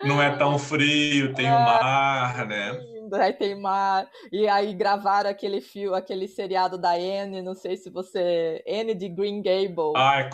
[0.00, 0.06] É.
[0.08, 2.99] não é tão frio, tem o é, mar, né?
[3.14, 4.08] Aí tem mar.
[4.30, 8.62] E aí gravaram aquele filme, aquele seriado da Anne, não sei se você.
[8.68, 9.92] Anne de Green Gable.
[9.96, 10.28] Ah, é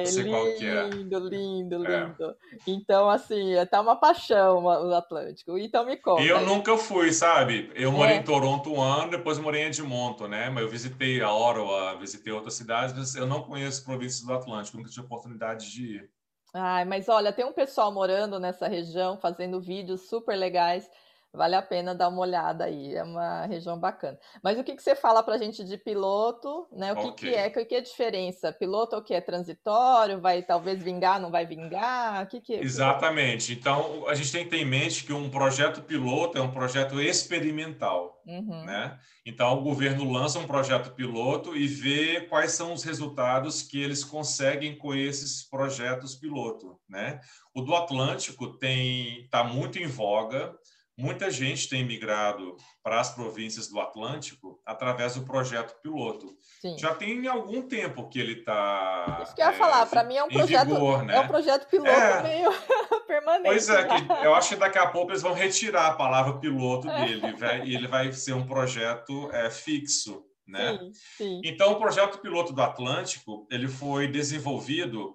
[0.00, 0.96] é, sei lindo.
[0.96, 2.04] Lindo, lindo, é.
[2.04, 2.36] lindo.
[2.66, 5.58] Então, assim, é tá uma paixão o Atlântico.
[5.58, 6.22] Então me conta.
[6.22, 7.70] Eu nunca fui, sabe?
[7.74, 8.18] Eu morei é.
[8.18, 10.50] em Toronto um ano, depois morei em Edmonton, né?
[10.50, 14.76] Mas eu visitei a Ottawa, visitei outras cidades, mas eu não conheço províncias do Atlântico,
[14.76, 16.10] nunca tive oportunidade de ir.
[16.54, 20.88] Ai, mas olha, tem um pessoal morando nessa região, fazendo vídeos super legais
[21.32, 24.18] vale a pena dar uma olhada aí, é uma região bacana.
[24.42, 26.92] Mas o que, que você fala para a gente de piloto, né?
[26.92, 27.30] O que, okay.
[27.30, 28.52] que é, o que, é a diferença?
[28.52, 32.24] Piloto é o que é transitório, vai talvez vingar, não vai vingar?
[32.24, 32.60] O que, que é?
[32.60, 33.52] Exatamente.
[33.52, 37.00] Então, a gente tem que ter em mente que um projeto piloto é um projeto
[37.00, 38.64] experimental, uhum.
[38.64, 38.98] né?
[39.24, 44.02] Então, o governo lança um projeto piloto e vê quais são os resultados que eles
[44.02, 47.20] conseguem com esses projetos piloto, né?
[47.54, 50.54] O do Atlântico tem está muito em voga.
[50.98, 56.36] Muita gente tem migrado para as províncias do Atlântico através do projeto piloto.
[56.60, 56.76] Sim.
[56.76, 59.20] Já tem algum tempo que ele está.
[59.22, 60.66] Isso que eu ia é, falar, para mim é um projeto.
[60.66, 61.14] Vigor, né?
[61.14, 62.22] É um projeto piloto é.
[62.24, 62.50] meio
[63.06, 63.44] permanente.
[63.44, 63.86] Pois é,
[64.24, 67.06] eu acho que daqui a pouco eles vão retirar a palavra piloto é.
[67.06, 67.22] dele
[67.64, 70.24] e ele vai ser um projeto é, fixo.
[70.48, 70.78] Né?
[70.78, 71.40] Sim, sim.
[71.44, 75.14] Então, o projeto piloto do Atlântico ele foi desenvolvido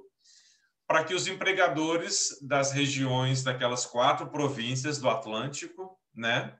[0.88, 6.58] para que os empregadores das regiões daquelas quatro províncias do Atlântico, né,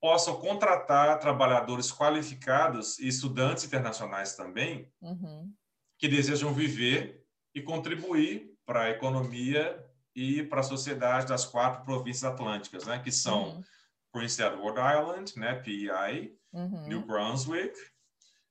[0.00, 5.52] possam contratar trabalhadores qualificados e estudantes internacionais também, uhum.
[5.98, 7.24] que desejam viver
[7.54, 13.10] e contribuir para a economia e para a sociedade das quatro províncias atlânticas, né, que
[13.10, 13.64] são uhum.
[14.12, 16.88] Prince Edward Island, né, PEI, uhum.
[16.88, 17.76] New Brunswick,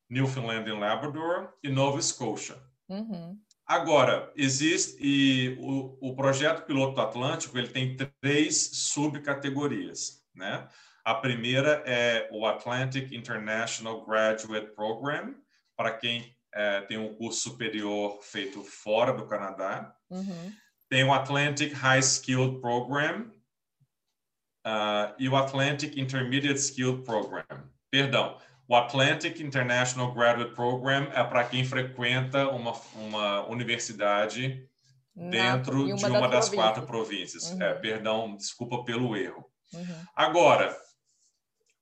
[0.10, 2.62] Newfoundland and Labrador e Nova Scotia.
[2.88, 3.40] Uhum.
[3.68, 10.68] Agora, existe e o, o projeto piloto Atlântico ele tem três subcategorias, né?
[11.04, 15.36] A primeira é o Atlantic International Graduate Program,
[15.76, 19.96] para quem é, tem um curso superior feito fora do Canadá.
[20.10, 20.54] Uhum.
[20.90, 23.32] Tem o Atlantic High Skilled Program
[24.66, 27.46] uh, e o Atlantic Intermediate Skilled Program.
[27.92, 34.68] Perdão, o Atlantic International Graduate Program é para quem frequenta uma, uma universidade
[35.16, 37.52] dentro uma de uma das, das quatro províncias.
[37.52, 37.62] Uhum.
[37.62, 39.46] É, perdão, desculpa pelo erro.
[39.74, 40.06] Uhum.
[40.16, 40.76] Agora,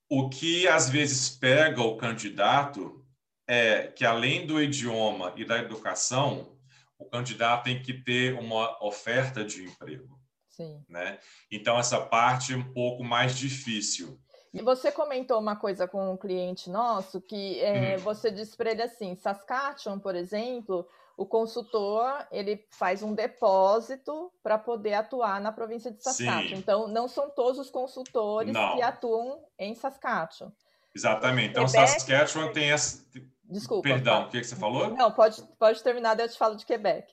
[0.10, 3.04] o que às vezes pega o candidato
[3.48, 6.58] é que, além do idioma e da educação,
[6.98, 10.19] o candidato tem que ter uma oferta de emprego.
[10.50, 10.84] Sim.
[10.88, 11.17] Né?
[11.52, 14.19] Então, essa parte é um pouco mais difícil.
[14.54, 18.00] E você comentou uma coisa com um cliente nosso que é, hum.
[18.02, 20.88] você disse para ele assim, Saskatchewan, por exemplo,
[21.18, 26.50] o consultor ele faz um depósito para poder atuar na província de Saskatchewan.
[26.50, 26.56] Sim.
[26.56, 28.76] Então, não são todos os consultores não.
[28.76, 30.52] que atuam em Saskatchewan.
[30.96, 31.50] Exatamente.
[31.50, 31.89] Então, Quebec...
[31.89, 33.04] Saskatchewan tem essa.
[33.46, 33.89] Desculpa.
[33.89, 34.28] Perdão, tá.
[34.28, 34.89] o que, que você falou?
[34.92, 37.12] Não, pode, pode terminar, daí eu te falo de Quebec.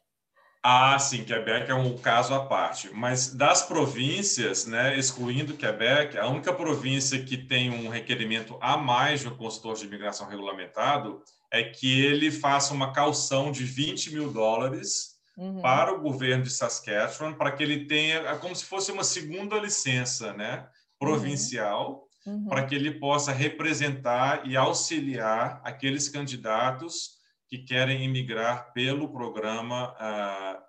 [0.62, 2.90] Ah, sim, Quebec é um caso à parte.
[2.92, 9.20] Mas das províncias, né, excluindo Quebec, a única província que tem um requerimento a mais
[9.20, 14.30] de um consultor de imigração regulamentado é que ele faça uma calção de 20 mil
[14.30, 15.62] dólares uhum.
[15.62, 19.56] para o governo de Saskatchewan, para que ele tenha, é como se fosse uma segunda
[19.56, 20.66] licença né,
[20.98, 22.34] provincial, uhum.
[22.34, 22.48] Uhum.
[22.48, 27.19] para que ele possa representar e auxiliar aqueles candidatos
[27.50, 29.92] que querem imigrar pelo programa,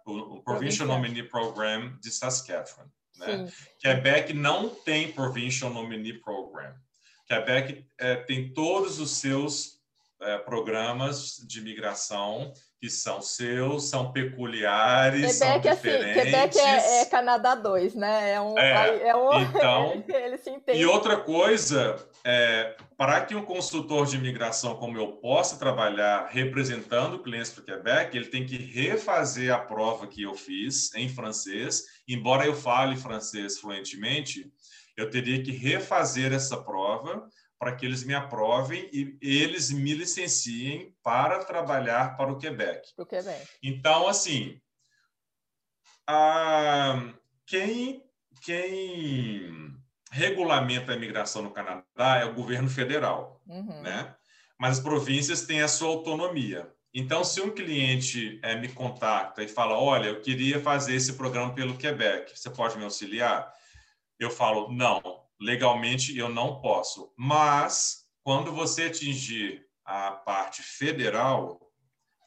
[0.06, 2.88] uh, o, Provincial Nominee Program de Saskatchewan.
[3.18, 3.48] Né?
[3.80, 6.74] Quebec não tem Provincial Nominee Program.
[7.28, 9.80] Quebec é, tem todos os seus
[10.22, 16.18] é, programas de imigração que são seus, são peculiares, Quebec, são diferentes.
[16.18, 18.32] Assim, Quebec é, é, Canadá 2, né?
[18.34, 20.80] É um, é, é um então, ele se entende.
[20.80, 27.22] E outra coisa, é, para que um consultor de imigração como eu possa trabalhar representando
[27.22, 31.86] clientes para o Quebec, ele tem que refazer a prova que eu fiz em francês,
[32.08, 34.52] embora eu fale francês fluentemente,
[34.96, 40.96] eu teria que refazer essa prova para que eles me aprovem e eles me licenciem
[41.04, 42.88] para trabalhar para o Quebec.
[42.96, 43.48] Para o Quebec.
[43.62, 44.60] Então, assim,
[46.08, 47.14] a,
[47.46, 48.04] quem,
[48.44, 49.72] quem
[50.12, 53.82] regulamenta a imigração no Canadá é o governo federal, uhum.
[53.82, 54.14] né?
[54.60, 56.72] Mas as províncias têm a sua autonomia.
[56.94, 61.54] Então, se um cliente é, me contacta e fala, olha, eu queria fazer esse programa
[61.54, 63.52] pelo Quebec, você pode me auxiliar?
[64.20, 65.02] Eu falo, não,
[65.40, 67.14] legalmente eu não posso.
[67.18, 71.72] Mas, quando você atingir a parte federal,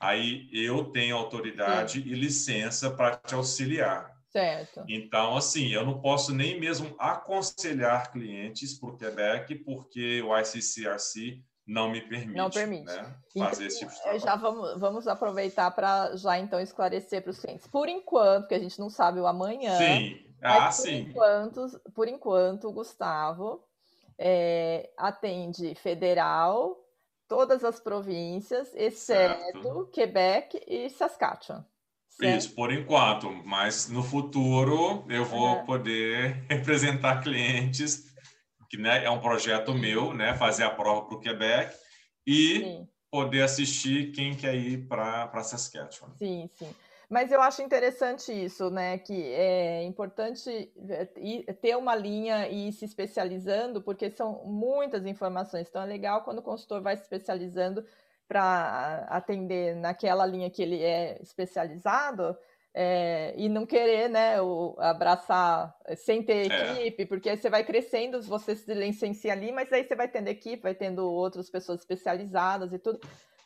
[0.00, 4.13] aí eu tenho autoridade e licença para te auxiliar.
[4.34, 4.84] Certo.
[4.88, 11.40] Então, assim, eu não posso nem mesmo aconselhar clientes para o Quebec, porque o ICCRC
[11.64, 12.84] não me permite, não permite.
[12.86, 14.20] Né, fazer então, esse tipo de trabalho.
[14.20, 17.68] Já vamos, vamos aproveitar para já então esclarecer para os clientes.
[17.68, 19.78] Por enquanto, que a gente não sabe o amanhã.
[19.78, 20.18] Sim.
[20.42, 21.06] Ah, por sim.
[21.10, 23.64] Enquanto, por enquanto, o Gustavo
[24.18, 26.76] é, atende federal,
[27.28, 29.90] todas as províncias, exceto certo.
[29.92, 31.64] Quebec e Saskatchewan.
[32.16, 32.38] Certo?
[32.38, 35.64] Isso, por enquanto, mas no futuro eu vou uhum.
[35.64, 38.04] poder representar clientes,
[38.70, 41.76] que né, é um projeto meu, né, fazer a prova para o Quebec
[42.26, 42.88] e sim.
[43.10, 46.14] poder assistir quem quer ir para Saskatchewan.
[46.16, 46.72] Sim, sim.
[47.08, 48.98] Mas eu acho interessante isso, né?
[48.98, 51.04] Que é importante é,
[51.52, 55.68] ter uma linha e ir se especializando, porque são muitas informações.
[55.68, 57.84] Então é legal quando o consultor vai se especializando
[58.28, 62.36] para atender naquela linha que ele é especializado.
[62.76, 66.72] É, e não querer, né, o, abraçar sem ter é.
[66.72, 67.06] equipe, é.
[67.06, 70.60] porque aí você vai crescendo, você se licencia ali, mas aí você vai tendo equipe,
[70.60, 72.98] vai tendo outras pessoas especializadas e tudo.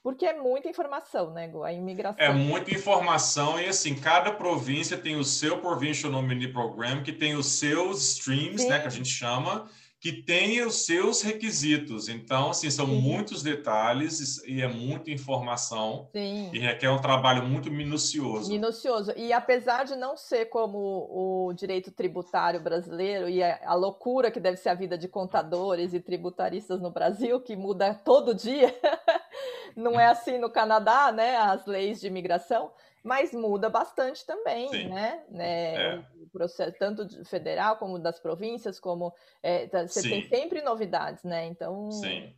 [0.03, 2.25] Porque é muita informação, né, A imigração.
[2.25, 7.35] É muita informação e, assim, cada província tem o seu Provincial Nominee Program, que tem
[7.35, 8.69] os seus streams, Sim.
[8.71, 9.69] né, que a gente chama,
[10.01, 12.09] que tem os seus requisitos.
[12.09, 13.01] Então, assim, são Sim.
[13.01, 16.09] muitos detalhes e é muita informação.
[16.13, 16.51] Sim.
[16.53, 18.51] E requer um trabalho muito minucioso.
[18.51, 19.13] Minucioso.
[19.17, 24.57] E apesar de não ser como o direito tributário brasileiro e a, loucura que deve
[24.57, 28.73] ser a vida de contadores e tributaristas no Brasil, que muda todo dia,
[29.75, 31.37] não é assim no Canadá, né?
[31.37, 32.71] As leis de imigração
[33.09, 34.89] mas muda bastante também, Sim.
[34.91, 35.25] né?
[35.31, 35.75] né?
[35.75, 36.05] É.
[36.23, 40.11] O processo, tanto federal como das províncias, como é, tá, você Sim.
[40.11, 41.47] tem sempre novidades, né?
[41.47, 41.89] Então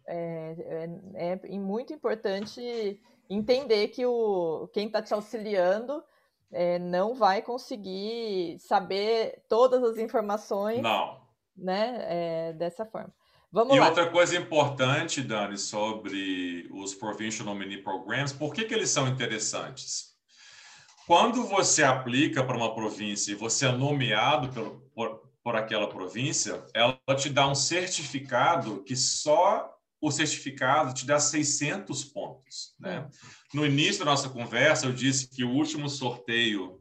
[0.07, 6.05] é, é, é, muito importante entender que o, quem está te auxiliando
[6.53, 11.21] é, não vai conseguir saber todas as informações não.
[11.57, 13.13] Né, dessa forma.
[13.53, 13.89] Vamos e lá.
[13.89, 20.10] outra coisa importante, Dani, sobre os Provincial Nominee Programs, por que, que eles são interessantes?
[21.11, 26.65] Quando você aplica para uma província e você é nomeado pelo, por, por aquela província,
[26.73, 32.77] ela te dá um certificado que só o certificado te dá 600 pontos.
[32.79, 33.09] Né?
[33.53, 36.81] No início da nossa conversa, eu disse que o último sorteio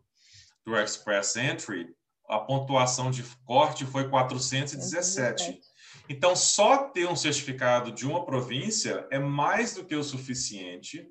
[0.63, 1.87] do Express Entry,
[2.29, 5.59] a pontuação de corte foi 417.
[6.07, 11.09] Então, só ter um certificado de uma província é mais do que o suficiente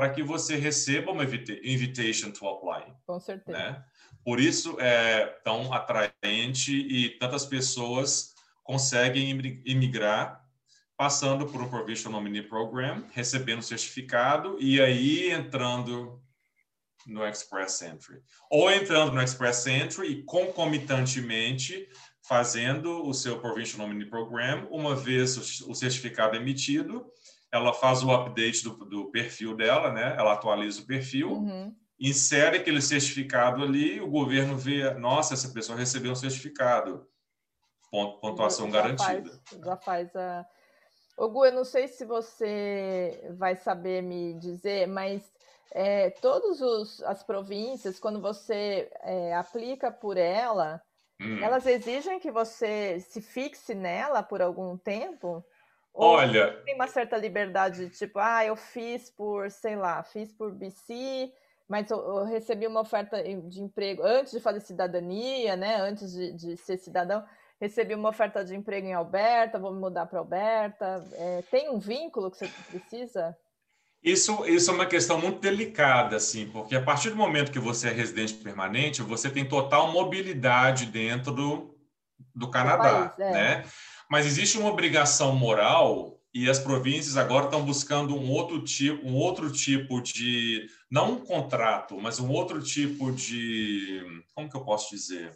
[0.00, 2.90] para que você receba uma invitation to apply.
[3.06, 3.58] Com certeza.
[3.58, 3.84] Né?
[4.24, 8.34] Por isso é tão atraente e tantas pessoas
[8.64, 9.28] conseguem
[9.66, 10.42] imigrar
[10.96, 16.18] passando por um Provisional Nominee Program, recebendo certificado e aí entrando
[17.06, 18.22] no Express Entry.
[18.50, 21.86] Ou entrando no Express Entry e concomitantemente
[22.22, 27.04] fazendo o seu Provincial Nominee Program, uma vez o certificado emitido,
[27.52, 30.14] ela faz o update do, do perfil dela, né?
[30.16, 31.74] Ela atualiza o perfil, uhum.
[31.98, 37.06] insere aquele certificado ali, o governo vê, nossa, essa pessoa recebeu um certificado,
[37.90, 39.30] pontuação já garantida.
[39.30, 40.46] Faz, já faz a.
[41.16, 45.22] Ô, Gu, eu não sei se você vai saber me dizer, mas
[45.72, 50.80] é, todas as províncias, quando você é, aplica por ela,
[51.20, 51.42] Hum.
[51.42, 55.44] Elas exigem que você se fixe nela por algum tempo?
[55.92, 60.52] Ou Olha, tem uma certa liberdade, tipo, ah, eu fiz por, sei lá, fiz por
[60.52, 61.32] BC,
[61.68, 65.76] mas eu, eu recebi uma oferta de emprego antes de fazer cidadania, né?
[65.76, 67.24] Antes de, de ser cidadão,
[67.60, 71.04] recebi uma oferta de emprego em Alberta, vou me mudar para Alberta.
[71.12, 73.36] É, tem um vínculo que você precisa?
[74.02, 77.88] Isso, isso é uma questão muito delicada, assim, porque a partir do momento que você
[77.88, 81.78] é residente permanente, você tem total mobilidade dentro do,
[82.34, 83.32] do Canadá, país, é.
[83.32, 83.64] né?
[84.10, 89.14] Mas existe uma obrigação moral e as províncias agora estão buscando um outro tipo, um
[89.14, 94.02] outro tipo de, não um contrato, mas um outro tipo de,
[94.34, 95.32] como que eu posso dizer?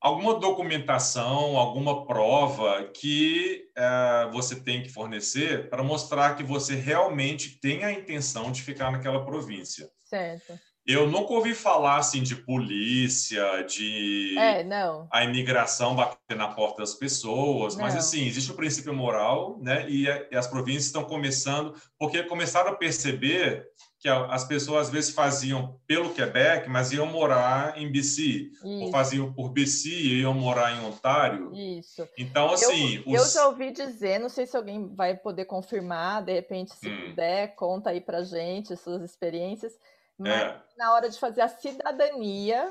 [0.00, 7.60] alguma documentação, alguma prova que é, você tem que fornecer para mostrar que você realmente
[7.60, 9.90] tem a intenção de ficar naquela província.
[10.06, 10.58] Certo.
[10.86, 15.06] Eu nunca ouvi falar assim de polícia, de é, não.
[15.12, 17.82] a imigração bater na porta das pessoas, não.
[17.82, 19.88] mas assim existe o princípio moral, né?
[19.88, 23.68] E, e as províncias estão começando porque começaram a perceber
[24.00, 28.66] que as pessoas às vezes faziam pelo Quebec, mas iam morar em BC, Isso.
[28.66, 31.52] ou faziam por BC e iam morar em Ontário.
[31.54, 32.08] Isso.
[32.16, 32.96] Então, assim.
[33.06, 33.20] Eu, os...
[33.20, 37.10] eu, já ouvi dizer, não sei se alguém vai poder confirmar, de repente, se hum.
[37.10, 39.78] puder, conta aí pra gente suas experiências.
[40.20, 40.62] Mas é.
[40.76, 42.70] na hora de fazer a cidadania,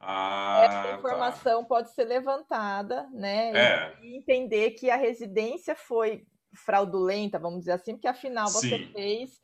[0.00, 0.94] ah, essa tá.
[0.94, 1.68] informação tá.
[1.68, 3.52] pode ser levantada, né?
[3.54, 3.96] É.
[4.02, 8.92] E entender que a residência foi fraudulenta, vamos dizer assim, porque afinal você Sim.
[8.92, 9.42] fez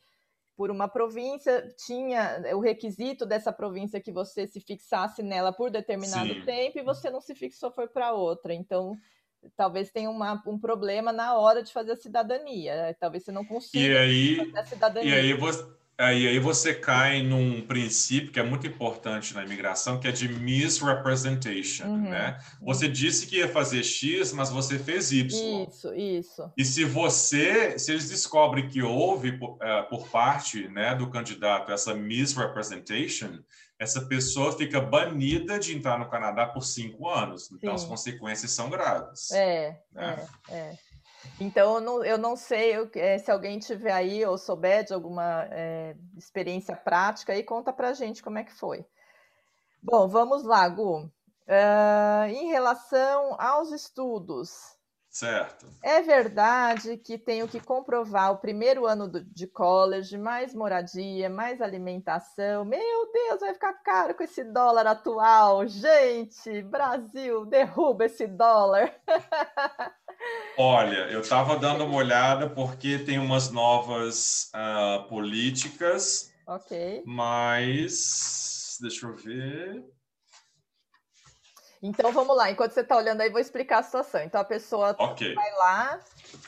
[0.57, 6.33] por uma província, tinha o requisito dessa província que você se fixasse nela por determinado
[6.33, 6.41] Sim.
[6.41, 8.53] tempo e você não se fixou, foi para outra.
[8.53, 8.97] Então,
[9.55, 12.95] talvez tenha uma, um problema na hora de fazer a cidadania.
[12.99, 15.09] Talvez você não consiga e aí, fazer a cidadania.
[15.09, 19.99] E aí você Aí, aí você cai num princípio que é muito importante na imigração,
[19.99, 22.09] que é de misrepresentation, uhum.
[22.09, 22.39] né?
[22.61, 25.67] Você disse que ia fazer X, mas você fez Y.
[25.67, 26.49] Isso, isso.
[26.55, 31.69] E se você, se eles descobrem que houve por, uh, por parte né, do candidato
[31.69, 33.39] essa misrepresentation,
[33.77, 37.51] essa pessoa fica banida de entrar no Canadá por cinco anos.
[37.51, 37.83] Então, Sim.
[37.83, 39.31] as consequências são graves.
[39.31, 40.27] É, né?
[40.49, 40.77] é, é.
[41.39, 44.93] Então, eu não, eu não sei eu, é, se alguém tiver aí ou souber de
[44.93, 48.85] alguma é, experiência prática aí, conta pra gente como é que foi.
[49.81, 51.05] Bom, vamos lá, Gu.
[51.47, 54.77] Uh, em relação aos estudos.
[55.19, 55.65] Certo.
[55.83, 61.61] É verdade que tenho que comprovar o primeiro ano do, de college, mais moradia, mais
[61.61, 62.63] alimentação.
[62.63, 65.67] Meu Deus, vai ficar caro com esse dólar atual.
[65.67, 68.95] Gente, Brasil, derruba esse dólar.
[70.57, 76.33] Olha, eu estava dando uma olhada porque tem umas novas uh, políticas.
[76.47, 77.03] Ok.
[77.05, 79.83] Mas deixa eu ver.
[81.81, 84.21] Então vamos lá, enquanto você está olhando aí, vou explicar a situação.
[84.21, 85.33] Então a pessoa okay.
[85.33, 85.99] vai lá,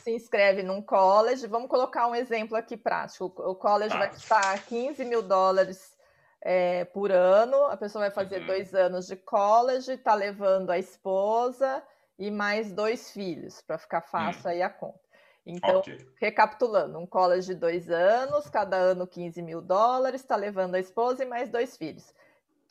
[0.03, 1.47] se inscreve num college.
[1.47, 3.25] Vamos colocar um exemplo aqui prático.
[3.38, 3.97] O college tá.
[3.97, 5.97] vai custar 15 mil dólares
[6.41, 7.65] é, por ano.
[7.67, 8.47] A pessoa vai fazer uhum.
[8.47, 11.82] dois anos de college, está levando a esposa
[12.19, 14.51] e mais dois filhos, para ficar fácil hum.
[14.51, 14.99] aí a conta.
[15.45, 15.97] Então, okay.
[16.19, 21.23] recapitulando, um college de dois anos, cada ano 15 mil dólares, está levando a esposa
[21.23, 22.13] e mais dois filhos.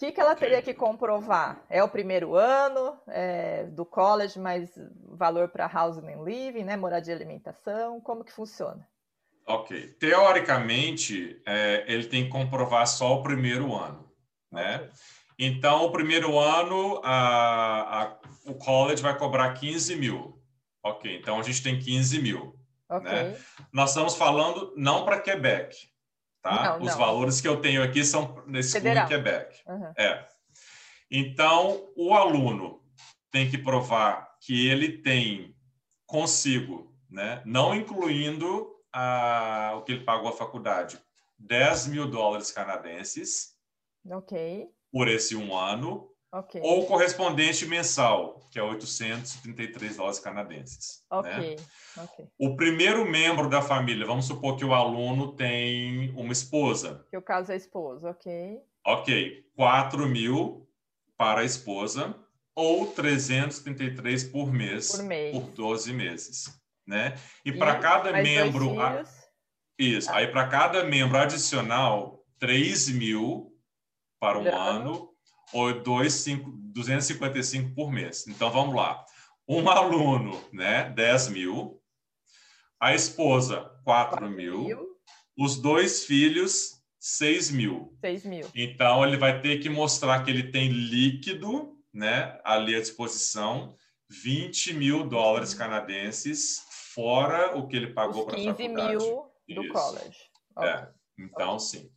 [0.01, 1.63] O que, que ela teria que comprovar?
[1.69, 4.71] É o primeiro ano é, do college, mais
[5.05, 6.75] valor para housing and living, né?
[6.75, 8.89] moradia e alimentação, como que funciona?
[9.47, 9.89] Ok.
[10.01, 14.11] Teoricamente, é, ele tem que comprovar só o primeiro ano,
[14.51, 14.77] né?
[14.77, 14.89] Okay.
[15.39, 20.43] Então, o primeiro ano, a, a, o college vai cobrar 15 mil.
[20.83, 22.59] Ok, então a gente tem 15 mil.
[22.89, 23.13] Okay.
[23.13, 23.37] Né?
[23.71, 25.91] Nós estamos falando não para Quebec,
[26.43, 26.79] tá?
[26.79, 26.99] Não, Os não.
[26.99, 29.61] valores que eu tenho aqui são nesse em Quebec.
[29.67, 29.93] Uhum.
[29.97, 30.27] É.
[31.11, 32.83] Então, o aluno
[33.31, 35.55] tem que provar que ele tem
[36.07, 37.43] consigo, né?
[37.45, 41.01] não incluindo a, o que ele pagou à faculdade,
[41.39, 43.57] 10 mil dólares canadenses
[44.11, 44.69] Ok.
[44.91, 46.61] por esse um ano, Ok.
[46.63, 51.03] ou correspondente mensal, que é 833 dólares canadenses.
[51.11, 51.31] Ok.
[51.31, 51.57] Né?
[51.99, 52.29] Ok.
[52.39, 57.05] O primeiro membro da família, vamos supor que o aluno tem uma esposa.
[57.11, 58.59] Que o caso é esposo, ok.
[58.87, 60.69] Ok, 4 mil
[61.17, 62.17] para a esposa
[62.55, 65.33] ou 333 por mês Por mês.
[65.37, 66.49] por 12 meses,
[66.87, 67.15] né?
[67.45, 69.03] E, E para cada membro, a-
[69.79, 73.53] isso, aí para cada membro adicional, 3 mil
[74.21, 75.10] para um Por ano.
[75.53, 78.27] Ou 2, 5, 255 por mês.
[78.27, 79.05] Então vamos lá.
[79.49, 80.91] Um aluno, né?
[80.91, 81.81] 10 mil.
[82.81, 84.61] A esposa, 4 Quatro mil.
[84.65, 84.87] mil,
[85.37, 87.95] Os dois filhos, 6 mil.
[88.01, 88.47] seis mil.
[88.55, 93.75] Então, ele vai ter que mostrar que ele tem líquido, né, ali à disposição,
[94.09, 96.63] 20 mil dólares canadenses,
[96.95, 98.97] fora o que ele pagou para a 15 faculdade.
[98.97, 99.73] mil do Isso.
[99.73, 100.19] college.
[100.59, 100.89] É, Ok.
[101.19, 101.91] então, sim.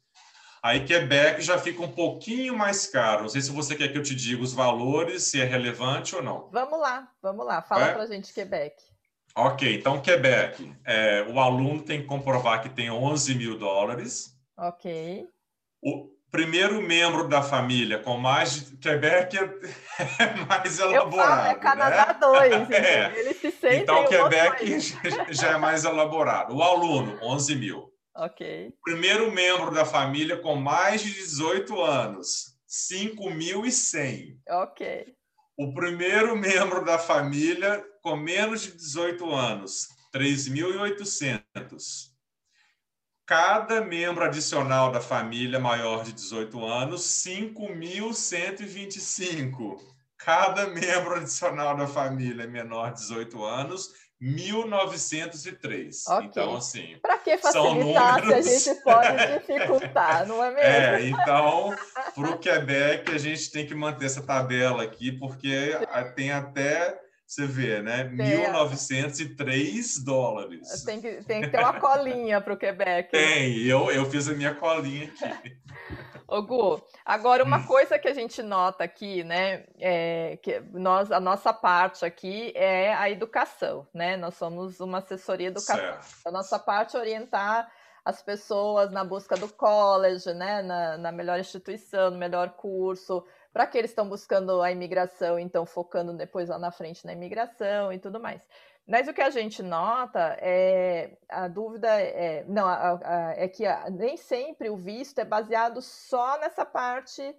[0.63, 3.23] Aí, Quebec já fica um pouquinho mais caro.
[3.23, 6.23] Não sei se você quer que eu te diga os valores, se é relevante ou
[6.23, 6.47] não.
[6.53, 7.61] Vamos lá, vamos lá.
[7.61, 7.93] Fala É?
[7.93, 8.75] pra gente, Quebec.
[9.35, 14.37] Ok, então, Quebec, é, o aluno tem que comprovar que tem 11 mil dólares.
[14.57, 15.27] Ok.
[15.83, 19.43] O primeiro membro da família com mais Quebec é
[20.23, 21.29] é mais Eu elaborado.
[21.29, 22.17] falo, é Canadá né?
[22.21, 22.69] 2.
[22.71, 23.19] É.
[23.19, 24.79] Eles se sentem Então, Quebec
[25.33, 26.55] já é mais elaborado.
[26.55, 27.92] O aluno, 11 mil.
[28.15, 28.71] Ok.
[28.83, 34.37] Primeiro membro da família com mais de 18 anos, 5.100.
[34.49, 35.15] Ok.
[35.57, 42.13] O primeiro membro da família com menos de 18 anos, 3.800.
[43.25, 49.79] Cada membro adicional da família maior de 18 anos, 5.125.
[50.17, 53.91] Cada membro adicional da família menor de 18 anos,
[54.23, 55.89] 1.903.
[56.07, 56.25] Ok.
[56.27, 58.63] Então, assim, Para que São facilitar se a números.
[58.63, 59.07] gente pode
[59.39, 60.61] dificultar, não é mesmo?
[60.61, 61.75] é, então,
[62.15, 66.97] para o Quebec, a gente tem que manter essa tabela aqui, porque a- tem até,
[67.27, 68.05] você vê, né?
[68.15, 68.45] Tem.
[68.45, 70.83] 1.903 dólares.
[70.85, 73.11] Tem que, tem que ter uma colinha para o Quebec.
[73.11, 75.57] Tem, eu, eu fiz a minha colinha aqui.
[76.27, 77.47] Ô, Gu, agora Hum.
[77.47, 82.51] uma coisa que a gente nota aqui, né, é que nós, a nossa parte aqui
[82.55, 84.17] é a educação, né?
[84.17, 86.01] Nós somos uma assessoria educativa.
[86.01, 86.27] Certo.
[86.27, 87.69] A nossa parte é orientar
[88.05, 93.67] as pessoas na busca do college, né, na, na melhor instituição, no melhor curso, para
[93.67, 97.99] que eles estão buscando a imigração, então focando depois lá na frente na imigração e
[97.99, 98.41] tudo mais.
[98.85, 103.65] Mas o que a gente nota é a dúvida é não a- a- é que
[103.65, 107.35] a- nem sempre o visto é baseado só nessa parte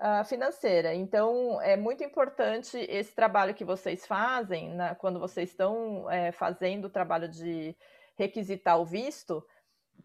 [0.00, 0.94] ah, financeira.
[0.94, 6.84] Então é muito importante esse trabalho que vocês fazem na- quando vocês estão eh, fazendo
[6.86, 7.76] o trabalho de
[8.16, 9.44] requisitar o visto,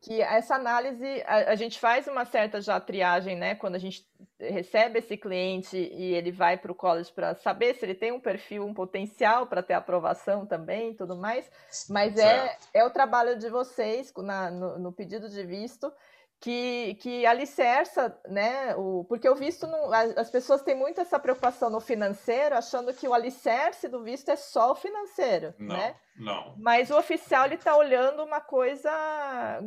[0.01, 3.55] que essa análise a, a gente faz uma certa já triagem, né?
[3.55, 4.05] Quando a gente
[4.39, 8.19] recebe esse cliente e ele vai para o college para saber se ele tem um
[8.19, 11.49] perfil, um potencial para ter aprovação também e tudo mais.
[11.89, 15.91] Mas é, é o trabalho de vocês na- no, no pedido de visto
[16.43, 18.75] que, que alicerça, né?
[18.75, 23.07] O, porque o visto, não, as pessoas têm muito essa preocupação no financeiro, achando que
[23.07, 25.95] o alicerce do visto é só o financeiro, Não, né?
[26.17, 26.53] não.
[26.57, 28.91] Mas o oficial ele está olhando uma coisa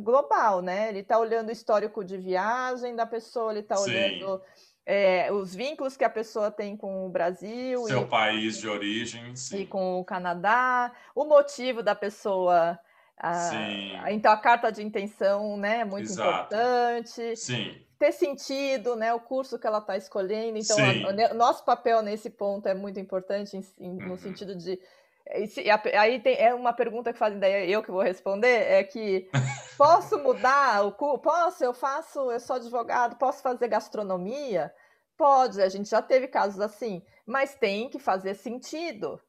[0.03, 0.89] global, né?
[0.89, 4.39] Ele está olhando o histórico de viagem da pessoa, ele está olhando
[4.85, 9.31] é, os vínculos que a pessoa tem com o Brasil Seu e, país de origem,
[9.31, 9.65] e sim.
[9.65, 12.79] com o Canadá, o motivo da pessoa.
[13.17, 16.53] A- então a carta de intenção, né, é muito Exato.
[16.53, 17.35] importante.
[17.35, 20.57] Sim, Ter sentido, né, o curso que ela está escolhendo.
[20.59, 24.17] Então, a- o nosso papel nesse ponto é muito importante, em- em- no Uhum.
[24.17, 24.79] sentido de.
[25.57, 28.83] e a- Aí tem, é uma pergunta que fazem, daí eu que vou responder, é
[28.83, 29.27] que
[29.77, 31.17] posso mudar o curso?
[31.19, 34.71] Posso, eu faço, eu sou advogado, posso fazer gastronomia?
[35.17, 39.19] Pode, a gente já teve casos assim, mas tem que fazer sentido.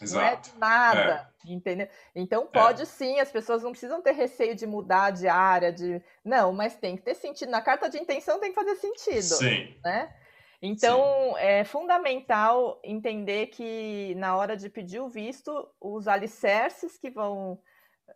[0.00, 0.50] Não é exato.
[0.50, 1.88] de nada, entendeu?
[2.14, 6.52] Então pode sim, as pessoas não precisam ter receio de mudar de área, de não,
[6.52, 7.50] mas tem que ter sentido.
[7.50, 10.14] Na carta de intenção tem que fazer sentido, Sim, né?
[10.60, 17.60] Então é fundamental entender que na hora de pedir o visto, os alicerces que vão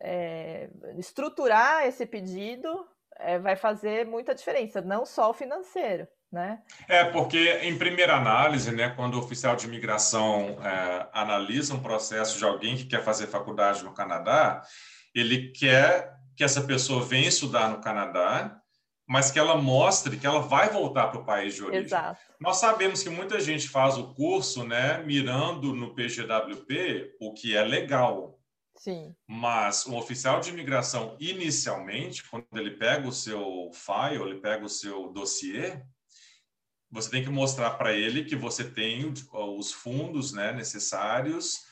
[0.01, 6.61] é, estruturar esse pedido é, vai fazer muita diferença, não só o financeiro, né?
[6.89, 12.39] É, porque, em primeira análise, né, quando o oficial de imigração é, analisa um processo
[12.39, 14.63] de alguém que quer fazer faculdade no Canadá,
[15.15, 18.59] ele quer que essa pessoa venha estudar no Canadá,
[19.07, 21.85] mas que ela mostre que ela vai voltar para o país de origem.
[21.85, 22.19] Exato.
[22.41, 27.63] Nós sabemos que muita gente faz o curso né, mirando no PGWP, o que é
[27.63, 28.39] legal.
[28.75, 29.15] Sim.
[29.29, 34.69] Mas o oficial de imigração, inicialmente, quando ele pega o seu file, ele pega o
[34.69, 35.83] seu dossiê,
[36.93, 41.63] você tem que mostrar para ele que você tem os fundos né, necessários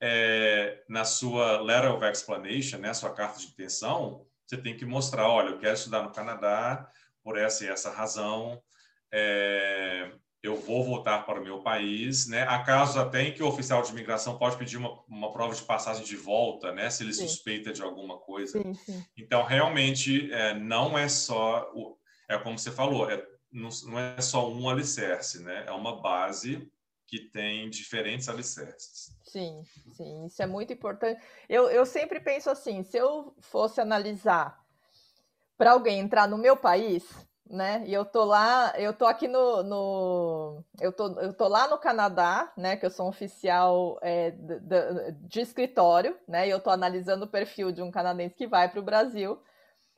[0.00, 5.28] é, na sua letter of explanation, né, sua carta de intenção, você tem que mostrar,
[5.28, 6.90] olha, eu quero estudar no Canadá
[7.22, 8.60] por essa e essa razão,
[9.12, 10.10] é,
[10.42, 12.44] eu vou voltar para o meu país, né?
[12.48, 15.62] Há casos até em que o oficial de imigração pode pedir uma, uma prova de
[15.62, 16.88] passagem de volta, né?
[16.88, 17.28] Se ele sim.
[17.28, 18.58] suspeita de alguma coisa.
[18.58, 19.04] Sim, sim.
[19.16, 23.22] Então, realmente, é, não é só, o, é como você falou, é,
[23.52, 25.64] não, é só um alicerce, né?
[25.66, 26.70] É uma base
[27.06, 29.16] que tem diferentes alicerces.
[29.24, 29.64] Sim,
[29.96, 31.20] sim, isso é muito importante.
[31.48, 34.64] Eu, eu sempre penso assim, se eu fosse analisar
[35.58, 37.04] para alguém entrar no meu país,
[37.50, 37.82] né?
[37.84, 41.78] E eu tô lá, eu tô aqui no, no eu, tô, eu tô lá no
[41.78, 42.76] Canadá, né?
[42.76, 46.46] Que eu sou um oficial é, de, de, escritório, né?
[46.46, 49.38] E eu tô analisando o perfil de um canadense que vai para o Brasil.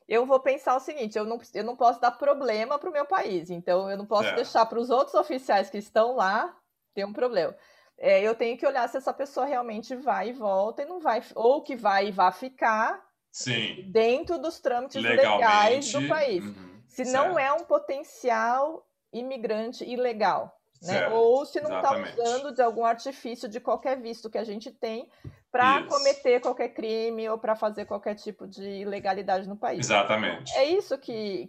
[0.07, 3.05] Eu vou pensar o seguinte: eu não, eu não posso dar problema para o meu
[3.05, 4.35] país, então eu não posso é.
[4.35, 6.55] deixar para os outros oficiais que estão lá
[6.93, 7.55] ter um problema.
[7.97, 11.21] É, eu tenho que olhar se essa pessoa realmente vai e volta e não vai,
[11.35, 13.01] ou que vai e vai ficar
[13.31, 13.83] Sim.
[13.91, 16.43] dentro dos trâmites legais do país.
[16.43, 16.81] Uhum.
[16.87, 17.13] Se certo.
[17.13, 20.53] não é um potencial imigrante ilegal.
[20.81, 21.07] Né?
[21.09, 25.09] Ou se não está usando de algum artifício de qualquer visto que a gente tem
[25.53, 29.85] para cometer qualquer crime ou para fazer qualquer tipo de ilegalidade no país.
[29.85, 30.51] Exatamente.
[30.57, 31.47] É isso que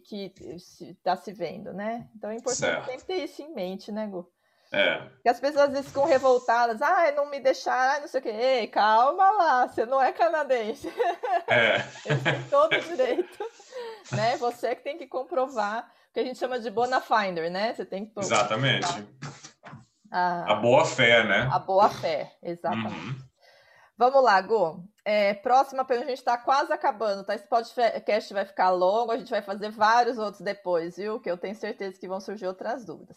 [0.83, 2.07] está se, se vendo, né?
[2.15, 2.85] Então é importante certo.
[2.85, 4.31] sempre ter isso em mente, né, Gu?
[4.71, 4.99] É.
[4.99, 8.29] Porque as pessoas às vezes ficam revoltadas, ah, não me deixaram, não sei o quê.
[8.29, 10.93] Ei, calma lá, você não é canadense.
[11.47, 11.77] É.
[12.05, 13.39] Eles têm todo o direito.
[14.13, 14.37] né?
[14.37, 17.73] Você que tem que comprovar o que a gente chama de bona finder, né?
[17.73, 18.87] Você tem que Exatamente.
[20.11, 21.49] A, a boa fé, né?
[21.51, 22.95] A boa fé, exatamente.
[22.95, 23.34] Uhum.
[23.97, 24.85] Vamos lá, Gu.
[25.05, 27.35] É, próxima pergunta, a gente está quase acabando, tá?
[27.35, 31.21] Esse podcast vai ficar longo, a gente vai fazer vários outros depois, viu?
[31.21, 33.17] Que eu tenho certeza que vão surgir outras dúvidas.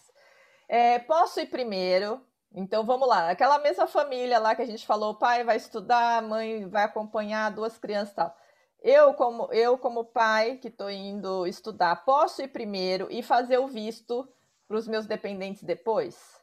[0.68, 2.22] É, posso ir primeiro?
[2.54, 3.30] Então vamos lá.
[3.30, 7.78] Aquela mesma família lá que a gente falou, pai vai estudar, mãe vai acompanhar, duas
[7.78, 8.38] crianças e tal.
[8.82, 13.68] Eu, como, eu, como pai que estou indo estudar, posso ir primeiro e fazer o
[13.68, 14.28] visto
[14.68, 16.40] para os meus dependentes depois?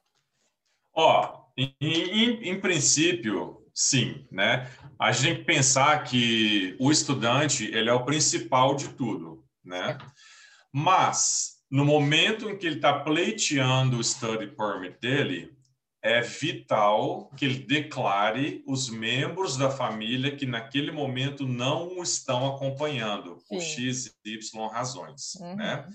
[0.93, 4.71] Ó, em, em, em, princípio, sim, né?
[4.99, 9.99] A gente tem que pensar que o estudante ele é o principal de tudo, né?
[10.73, 15.53] Mas no momento em que ele está pleiteando o study permit dele,
[16.05, 22.47] é vital que ele declare os membros da família que naquele momento não o estão
[22.55, 23.45] acompanhando Sim.
[23.49, 25.57] por x, y razões, uhum.
[25.57, 25.89] né?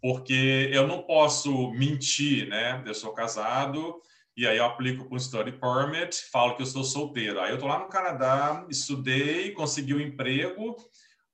[0.00, 2.84] Porque eu não posso mentir, né?
[2.86, 4.00] Eu sou casado
[4.36, 7.40] e aí eu aplico com study permit, falo que eu estou solteiro.
[7.40, 10.76] Aí eu estou lá no Canadá, estudei, consegui um emprego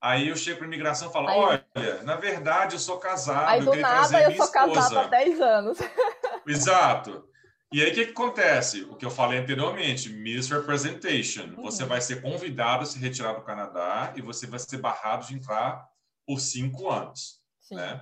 [0.02, 3.48] Aí eu chego para a imigração e falo: aí, olha, na verdade eu sou casado.
[3.48, 5.78] Aí do nada eu sou casado há 10 anos.
[6.44, 7.24] Exato.
[7.72, 8.82] E aí o que, que, acontece?
[8.82, 11.44] O que eu falei anteriormente, misrepresentation.
[11.56, 11.62] Uhum.
[11.62, 15.34] Você vai ser convidado a se retirar do Canadá e você vai ser barrado de
[15.34, 15.86] entrar
[16.26, 17.40] por cinco anos.
[17.60, 17.76] Sim.
[17.76, 18.00] Né?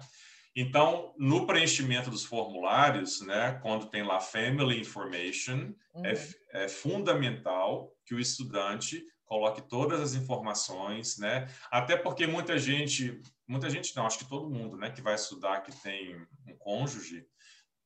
[0.55, 6.07] Então, no preenchimento dos formulários, né, quando tem lá Family Information, é uhum.
[6.07, 11.47] é, é fundamental que o estudante coloque todas as informações, né?
[11.71, 15.61] Até porque muita gente, muita gente não, acho que todo mundo, né, que vai estudar
[15.61, 16.17] que tem
[16.49, 17.25] um cônjuge,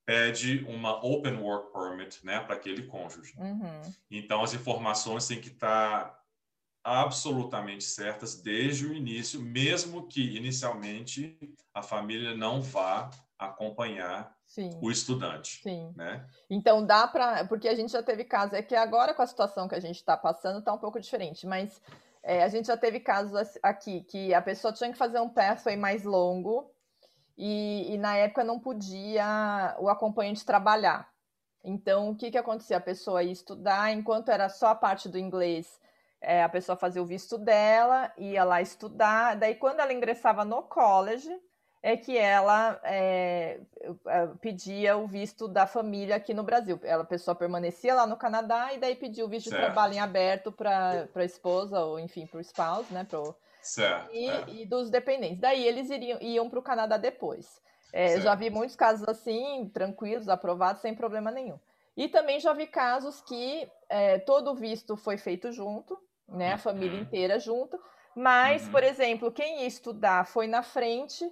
[0.06, 3.34] pede uma Open Work Permit, né, para aquele cônjuge.
[3.36, 3.82] Uhum.
[4.10, 6.23] Então as informações têm que estar tá
[6.84, 11.38] absolutamente certas desde o início, mesmo que inicialmente
[11.72, 14.70] a família não vá acompanhar Sim.
[14.82, 15.62] o estudante.
[15.62, 15.92] Sim.
[15.96, 16.24] Né?
[16.48, 17.46] Então dá para.
[17.46, 19.96] Porque a gente já teve casos, é que agora com a situação que a gente
[19.96, 21.80] está passando está um pouco diferente, mas
[22.22, 25.76] é, a gente já teve casos aqui que a pessoa tinha que fazer um pathway
[25.76, 26.70] mais longo
[27.36, 31.12] e, e na época não podia o acompanhante trabalhar.
[31.64, 32.76] Então, o que, que acontecia?
[32.76, 35.80] A pessoa ia estudar, enquanto era só a parte do inglês,
[36.26, 39.36] é, a pessoa fazia o visto dela, ia lá estudar.
[39.36, 41.30] Daí, quando ela ingressava no college,
[41.82, 43.60] é que ela é,
[44.06, 46.80] é, pedia o visto da família aqui no Brasil.
[46.82, 49.60] Ela, a pessoa permanecia lá no Canadá e daí pediu o visto certo.
[49.60, 53.04] de trabalho em aberto para a esposa, ou enfim, para o spouse, né?
[53.04, 54.44] Pro, certo, e, é.
[54.48, 55.38] e, dos dependentes.
[55.38, 57.60] Daí eles iriam, iam para o Canadá depois.
[57.92, 61.60] É, já vi muitos casos assim, tranquilos, aprovados, sem problema nenhum.
[61.94, 66.54] E também já vi casos que é, todo o visto foi feito junto, né?
[66.54, 67.02] A família uhum.
[67.02, 67.78] inteira junto.
[68.14, 68.70] Mas, uhum.
[68.70, 71.24] por exemplo, quem ia estudar foi na frente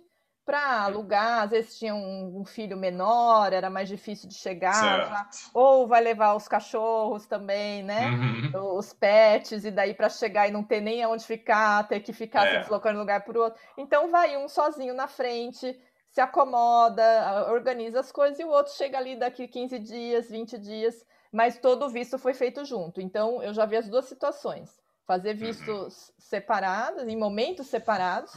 [0.44, 5.28] para alugar, às vezes tinha um, um, filho menor, era mais difícil de chegar, já,
[5.54, 8.08] ou vai levar os cachorros também, né?
[8.08, 8.76] Uhum.
[8.76, 12.46] Os pets, e daí para chegar e não ter nem onde ficar, ter que ficar
[12.46, 12.50] é.
[12.50, 13.60] se deslocando de um lugar para o outro.
[13.78, 15.80] Então vai um sozinho na frente,
[16.10, 21.06] se acomoda, organiza as coisas, e o outro chega ali daqui 15 dias, 20 dias,
[21.32, 23.00] mas todo o visto foi feito junto.
[23.00, 26.14] Então eu já vi as duas situações: fazer vistos uhum.
[26.18, 28.34] separados, em momentos separados,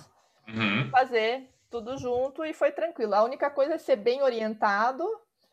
[0.48, 0.90] uhum.
[0.90, 3.14] fazer tudo junto e foi tranquilo.
[3.14, 5.06] A única coisa é ser bem orientado,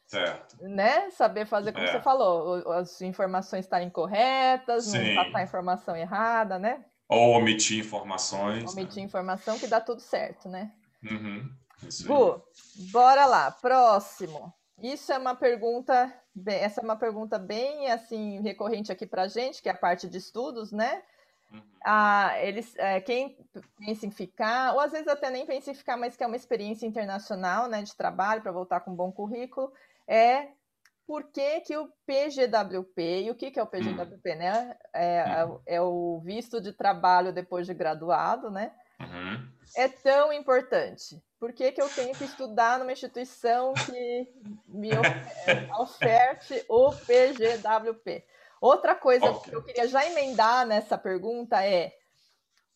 [0.07, 0.57] certo.
[0.61, 1.11] né?
[1.11, 1.93] Saber fazer como é.
[1.93, 5.15] você falou, as informações estarem corretas, Sim.
[5.15, 6.85] não passar a informação errada, né?
[7.09, 8.73] Ou omitir informações.
[8.73, 9.03] Omitir né?
[9.03, 10.73] informação que dá tudo certo, né?
[11.03, 11.51] Uhum.
[12.07, 12.43] Bu,
[12.91, 14.53] bora lá, próximo.
[14.81, 16.13] Isso é uma pergunta,
[16.47, 20.19] essa é uma pergunta bem assim recorrente aqui para gente, que é a parte de
[20.19, 21.03] estudos, né?
[21.53, 21.63] Uhum.
[21.85, 23.37] Ah, eles, é, quem
[23.79, 26.37] pensa em ficar, ou às vezes até nem pensa em ficar, mas que é uma
[26.37, 29.73] experiência internacional né, de trabalho para voltar com um bom currículo,
[30.07, 30.49] é
[31.07, 34.39] por que, que o PGWP, e o que, que é o PGWP, uhum.
[34.39, 34.77] né?
[34.95, 35.61] É, uhum.
[35.67, 38.73] é, o visto de trabalho depois de graduado, né?
[39.01, 39.52] Uhum.
[39.77, 41.23] É tão importante.
[41.39, 44.29] Por que, que eu tenho que estudar numa instituição que
[44.69, 44.91] me
[45.79, 48.25] oferte o PGWP?
[48.61, 49.51] Outra coisa okay.
[49.51, 51.93] que eu queria já emendar nessa pergunta é: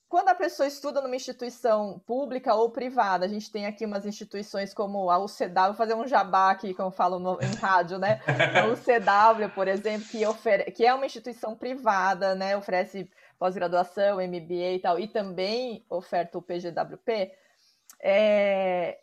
[0.09, 4.73] quando a pessoa estuda numa instituição pública ou privada, a gente tem aqui umas instituições
[4.73, 8.21] como a UCW, vou fazer um jabá aqui, como eu falo no, em rádio, né?
[8.55, 12.57] A UCW, por exemplo, que, ofere, que é uma instituição privada, né?
[12.57, 17.33] Oferece pós-graduação, MBA e tal, e também oferta o PGWP.
[18.01, 18.99] É,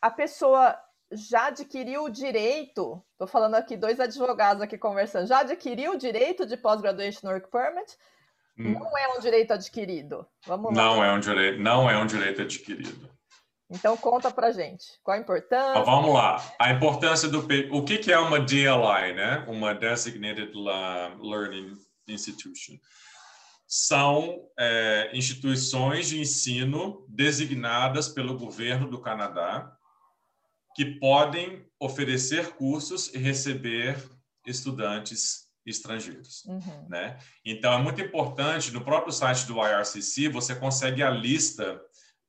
[0.00, 0.78] a pessoa
[1.10, 6.46] já adquiriu o direito, estou falando aqui dois advogados aqui conversando, já adquiriu o direito
[6.46, 7.96] de pós-graduation work permit?
[8.58, 8.72] Hum.
[8.72, 10.26] Não é um direito adquirido.
[10.44, 10.82] Vamos lá.
[10.82, 13.08] Não é um direito, não é um direito adquirido.
[13.70, 14.98] Então conta pra gente.
[15.02, 15.82] Qual a importância?
[15.84, 16.42] Vamos lá.
[16.58, 19.44] A importância do o que, que é uma DLI, né?
[19.46, 20.52] Uma Designated
[21.20, 21.76] Learning
[22.06, 22.76] Institution.
[23.70, 29.70] São é, instituições de ensino designadas pelo governo do Canadá
[30.74, 34.02] que podem oferecer cursos e receber
[34.46, 36.88] estudantes estrangeiros, uhum.
[36.88, 37.18] né?
[37.44, 41.78] Então é muito importante no próprio site do IRCC você consegue a lista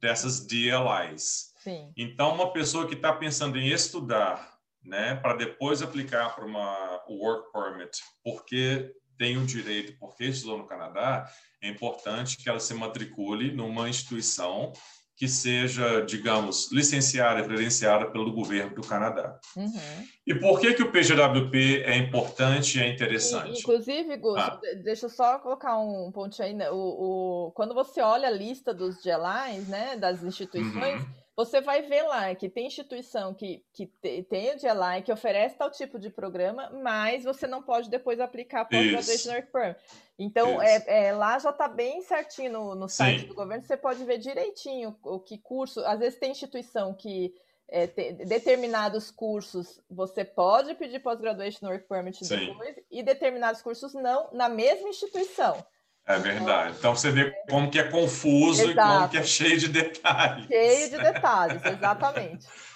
[0.01, 1.53] dessas DLIs.
[1.63, 1.93] Sim.
[1.95, 7.51] Então uma pessoa que está pensando em estudar, né, para depois aplicar para uma work
[7.53, 11.29] permit, porque tem o direito, porque estudou no Canadá,
[11.61, 14.71] é importante que ela se matricule numa instituição
[15.17, 19.37] que seja, digamos, licenciada e credenciada pelo governo do Canadá.
[19.53, 20.07] Uhum.
[20.25, 23.57] E por que, que o PGWP é importante e é interessante?
[23.57, 24.57] E, inclusive, Gus, ah.
[24.81, 26.53] deixa eu só colocar um ponto aí.
[26.53, 26.71] Né?
[26.71, 31.81] O, o, quando você olha a lista dos GLIs, né, das instituições, uhum você vai
[31.83, 33.85] ver lá que tem instituição que, que
[34.29, 38.65] tem o GLI, que oferece tal tipo de programa, mas você não pode depois aplicar
[38.65, 39.79] para o Graduation Work Permit.
[40.17, 43.27] Então, é, é, lá já está bem certinho no, no site Sim.
[43.27, 45.79] do governo, você pode ver direitinho o que curso.
[45.85, 47.33] Às vezes tem instituição que
[47.69, 52.47] é, te, determinados cursos você pode pedir pós-graduation work permit Sim.
[52.47, 55.65] depois, e determinados cursos não, na mesma instituição.
[56.09, 56.75] É verdade.
[56.79, 58.71] Então você vê como que é confuso Exato.
[58.71, 60.47] e como que é cheio de detalhes.
[60.47, 62.47] Cheio de detalhes, exatamente.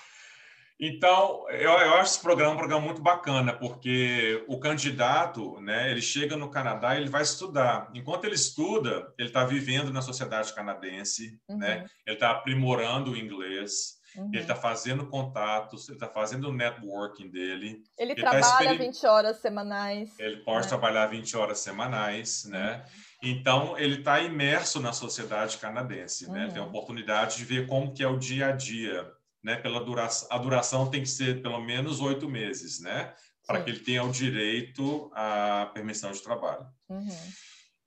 [0.85, 6.01] Então, eu, eu acho esse programa um programa muito bacana, porque o candidato, né, ele
[6.01, 7.89] chega no Canadá e ele vai estudar.
[7.93, 11.57] Enquanto ele estuda, ele está vivendo na sociedade canadense, uhum.
[11.57, 11.85] né?
[12.05, 14.29] ele está aprimorando o inglês, uhum.
[14.33, 17.81] ele está fazendo contatos, ele está fazendo o networking dele.
[17.97, 20.19] Ele, ele tá trabalha tá 20 horas semanais.
[20.19, 20.69] Ele pode né?
[20.69, 22.83] trabalhar 20 horas semanais, né?
[22.83, 23.12] Uhum.
[23.25, 26.49] Então, ele está imerso na sociedade canadense, né?
[26.49, 26.67] Tem a uhum.
[26.67, 29.09] oportunidade de ver como que é o dia a dia,
[29.41, 29.55] né?
[29.55, 33.13] Pela duração, a duração tem que ser pelo menos oito meses, né?
[33.47, 36.67] Para que ele tenha o direito à permissão de trabalho.
[36.89, 37.31] Uhum.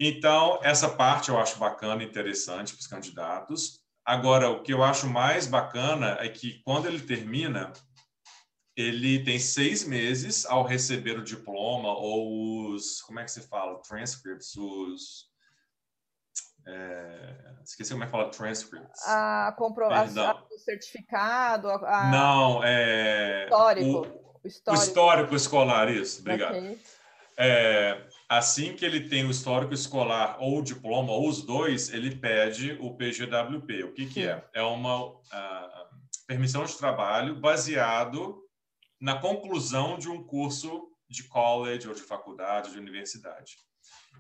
[0.00, 3.78] Então, essa parte eu acho bacana e interessante para os candidatos.
[4.06, 7.74] Agora, o que eu acho mais bacana é que quando ele termina,
[8.76, 13.80] ele tem seis meses ao receber o diploma ou os, como é que se fala,
[13.80, 15.30] transcripts, os,
[16.66, 19.06] é, esqueci como é que fala transcripts.
[19.06, 24.70] A comprovação, o certificado, a, não, é histórico, o, o, histórico.
[24.70, 26.56] o histórico escolar, isso, obrigado.
[26.56, 26.78] Okay.
[27.38, 32.16] É, assim que ele tem o histórico escolar ou o diploma ou os dois, ele
[32.16, 33.84] pede o PGWP.
[33.84, 34.44] O que, que é?
[34.54, 35.16] É uma uh,
[36.26, 38.45] permissão de trabalho baseado
[39.00, 43.56] na conclusão de um curso de college ou de faculdade, de universidade,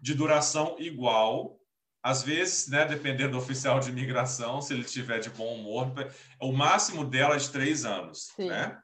[0.02, 1.58] de duração igual
[2.06, 5.92] às vezes, né, dependendo do oficial de imigração, se ele tiver de bom humor,
[6.40, 8.46] o máximo dela é de três anos, Sim.
[8.46, 8.78] né?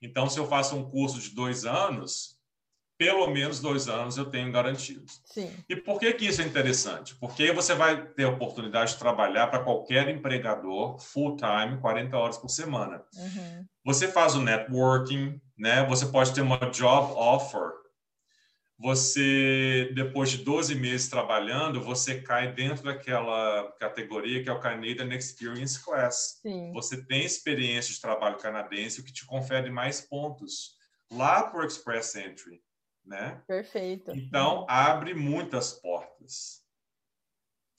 [0.00, 2.37] Então, se eu faço um curso de dois anos,
[2.98, 5.22] pelo menos dois anos eu tenho garantidos.
[5.24, 5.50] Sim.
[5.68, 7.14] E por que, que isso é interessante?
[7.14, 12.36] Porque você vai ter a oportunidade de trabalhar para qualquer empregador full time, 40 horas
[12.36, 13.02] por semana.
[13.14, 13.64] Uhum.
[13.84, 15.86] Você faz o networking, né?
[15.86, 17.78] Você pode ter uma job offer
[18.78, 25.12] você, depois de 12 meses trabalhando, você cai dentro daquela categoria que é o Canadian
[25.16, 26.38] Experience Class.
[26.40, 26.72] Sim.
[26.72, 30.76] Você tem experiência de trabalho canadense, o que te confere mais pontos
[31.10, 32.60] lá para o Express Entry,
[33.08, 33.40] né?
[33.46, 34.12] Perfeito.
[34.14, 36.62] Então, abre muitas portas.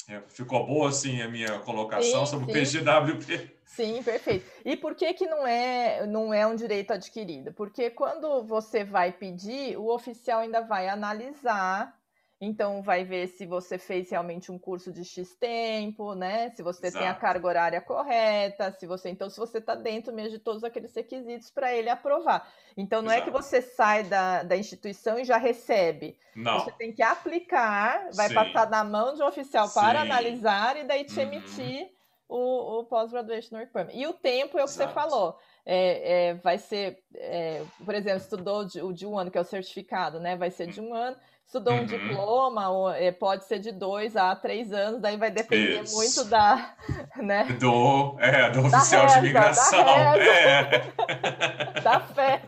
[0.07, 2.79] É, ficou boa, assim, a minha colocação sim, sobre sim.
[2.79, 3.59] o PGWP?
[3.63, 4.49] Sim, perfeito.
[4.65, 7.53] E por que que não é, não é um direito adquirido?
[7.53, 11.95] Porque quando você vai pedir, o oficial ainda vai analisar,
[12.41, 16.49] então vai ver se você fez realmente um curso de X tempo, né?
[16.51, 17.03] Se você Exato.
[17.03, 20.63] tem a carga horária correta, se você, então se você está dentro mesmo de todos
[20.63, 22.49] aqueles requisitos para ele aprovar.
[22.77, 23.29] Então não Exato.
[23.29, 26.17] é que você sai da, da instituição e já recebe.
[26.33, 26.59] Não.
[26.59, 28.35] Você tem que aplicar, vai Sim.
[28.35, 29.73] passar na mão de um oficial Sim.
[29.73, 31.25] para analisar e daí te uhum.
[31.25, 31.89] emitir
[32.29, 33.97] o, o pós-graduation work permit.
[33.97, 34.89] E o tempo é o que Exato.
[34.89, 35.37] você falou.
[35.65, 39.41] É, é, vai ser, é, por exemplo, estudou de, o de um ano, que é
[39.41, 40.37] o certificado, né?
[40.37, 41.17] Vai ser de um ano.
[41.49, 41.81] Estudou uhum.
[41.81, 45.95] um diploma, ou, é, pode ser de dois a três anos, daí vai depender Isso.
[45.95, 46.75] muito da.
[47.17, 47.43] Né?
[47.59, 49.83] Do, é, do oficial reza, de imigração.
[49.83, 50.83] Da, é.
[51.83, 52.41] da fé.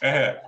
[0.00, 0.40] É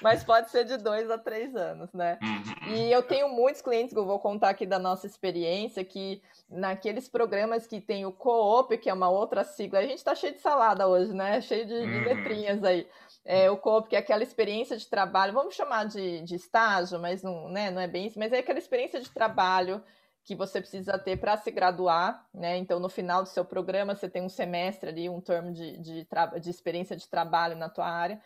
[0.00, 2.18] mas pode ser de dois a três anos, né?
[2.22, 2.74] Uhum.
[2.74, 7.08] E eu tenho muitos clientes que eu vou contar aqui da nossa experiência, que naqueles
[7.08, 10.40] programas que tem o co-op, que é uma outra sigla, a gente tá cheio de
[10.40, 11.40] salada hoje, né?
[11.40, 12.04] Cheio de, de uhum.
[12.04, 12.86] letrinhas aí.
[13.30, 17.22] É, o co-op, que é aquela experiência de trabalho, vamos chamar de, de estágio, mas
[17.22, 19.84] não, né, não é bem isso, mas é aquela experiência de trabalho
[20.24, 22.56] que você precisa ter para se graduar, né?
[22.56, 26.06] Então, no final do seu programa, você tem um semestre ali, um termo de, de,
[26.40, 28.20] de experiência de trabalho na tua área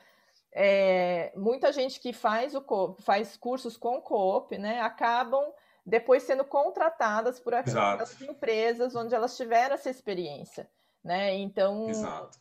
[0.53, 5.53] é, muita gente que faz, o faz cursos com coop, né, acabam
[5.85, 10.69] depois sendo contratadas por aquelas empresas onde elas tiveram essa experiência.
[11.05, 11.35] Né?
[11.35, 11.89] Então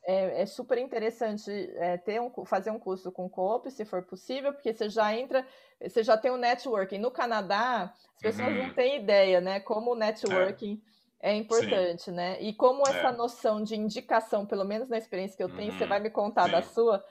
[0.05, 4.53] é, é, super interessante é, ter um, fazer um curso com coop, se for possível,
[4.53, 5.47] porque você já entra,
[5.81, 6.99] você já tem um networking.
[6.99, 8.67] No Canadá, as pessoas uhum.
[8.67, 9.59] não têm ideia, né?
[9.59, 10.79] Como o networking
[11.19, 12.11] é, é importante, Sim.
[12.11, 12.39] né?
[12.39, 13.11] E como essa é.
[13.11, 15.79] noção de indicação, pelo menos na experiência que eu tenho, uhum.
[15.79, 16.51] você vai me contar Sim.
[16.51, 17.03] da sua,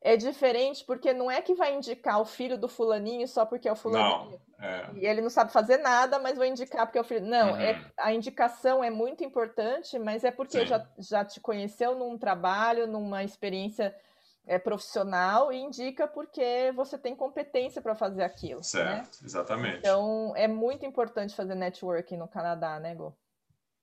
[0.00, 3.72] é diferente porque não é que vai indicar o filho do fulaninho só porque é
[3.72, 4.40] o fulaninho.
[4.58, 4.90] Não, é.
[4.94, 7.26] E ele não sabe fazer nada, mas vou indicar porque é o filho.
[7.26, 7.60] Não, uhum.
[7.60, 12.86] é, a indicação é muito importante, mas é porque já, já te conheceu num trabalho,
[12.86, 13.94] numa experiência
[14.46, 18.58] é, profissional e indica porque você tem competência para fazer aquilo.
[18.58, 18.62] Né?
[18.62, 19.26] Certo, né?
[19.26, 19.78] exatamente.
[19.78, 23.14] Então é muito importante fazer networking no Canadá, né, Go?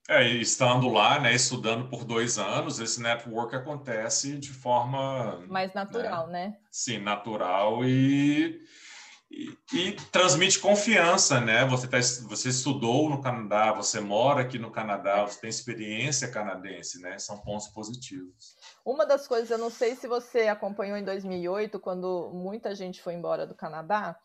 [0.10, 6.28] É, estando lá, né, estudando por dois anos, esse network acontece de forma mais natural,
[6.28, 6.48] né?
[6.48, 6.58] né?
[6.70, 8.60] Sim, natural e,
[9.32, 11.66] e, e, transmite confiança, né?
[11.68, 17.02] Você tá, você estudou no Canadá, você mora aqui no Canadá, você tem experiência canadense,
[17.02, 17.18] né?
[17.18, 18.58] São pontos positivos.
[18.84, 23.14] Uma das coisas, eu não sei se você acompanhou em 2008, quando muita gente foi
[23.14, 24.20] embora do Canadá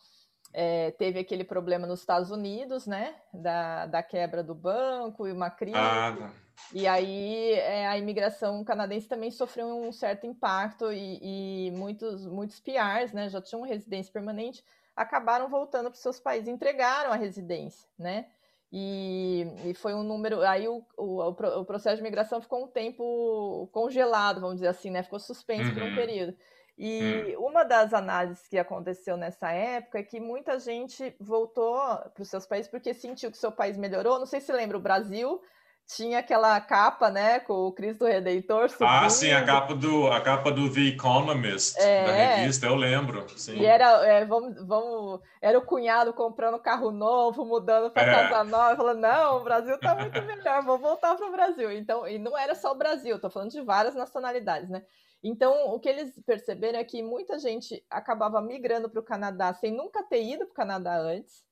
[0.52, 3.14] é, teve aquele problema nos Estados Unidos, né?
[3.32, 5.76] Da, da quebra do banco e uma crise.
[5.76, 6.30] Ah,
[6.72, 12.60] e aí é, a imigração canadense também sofreu um certo impacto e, e, muitos, muitos
[12.60, 13.28] PRs, né?
[13.28, 14.64] Já tinham residência permanente,
[14.96, 18.26] acabaram voltando para os seus países, entregaram a residência, né?
[18.70, 20.42] E, e, foi um número.
[20.42, 25.02] Aí o, o, o, processo de imigração ficou um tempo congelado, vamos dizer assim, né?
[25.02, 25.74] Ficou suspenso uhum.
[25.74, 25.94] por um uhum.
[25.94, 26.36] período.
[26.78, 27.46] E hum.
[27.46, 31.76] uma das análises que aconteceu nessa época é que muita gente voltou
[32.14, 34.20] para os seus países porque sentiu que seu país melhorou.
[34.20, 35.42] Não sei se lembra, o Brasil
[35.88, 38.88] tinha aquela capa, né, com o Cristo Redentor subindo.
[38.88, 43.26] Ah, sim, a capa do, a capa do The Economist, é, da revista, eu lembro.
[43.36, 43.56] Sim.
[43.56, 48.28] E era, é, vamos, vamos, era o cunhado comprando carro novo, mudando para é.
[48.28, 51.72] casa nova, falando, não, o Brasil está muito melhor, vou voltar para o Brasil.
[51.72, 54.82] Então, e não era só o Brasil, estou falando de várias nacionalidades, né?
[55.22, 59.72] Então, o que eles perceberam é que muita gente acabava migrando para o Canadá sem
[59.72, 61.44] nunca ter ido para o Canadá antes.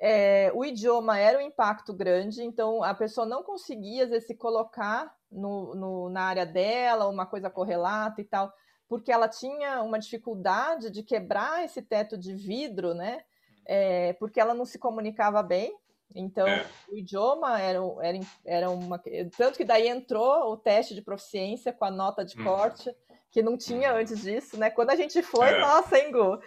[0.00, 4.34] É, o idioma era um impacto grande, então a pessoa não conseguia, às vezes, se
[4.34, 8.52] colocar no, no, na área dela, uma coisa correlata e tal,
[8.88, 13.22] porque ela tinha uma dificuldade de quebrar esse teto de vidro, né?
[13.66, 15.76] É, porque ela não se comunicava bem.
[16.14, 16.64] Então, é.
[16.88, 19.00] o idioma era, era, era uma.
[19.36, 22.44] Tanto que daí entrou o teste de proficiência com a nota de hum.
[22.44, 22.90] corte,
[23.30, 23.96] que não tinha hum.
[23.98, 24.70] antes disso, né?
[24.70, 25.60] Quando a gente foi, é.
[25.60, 26.40] nossa, hein, Gu?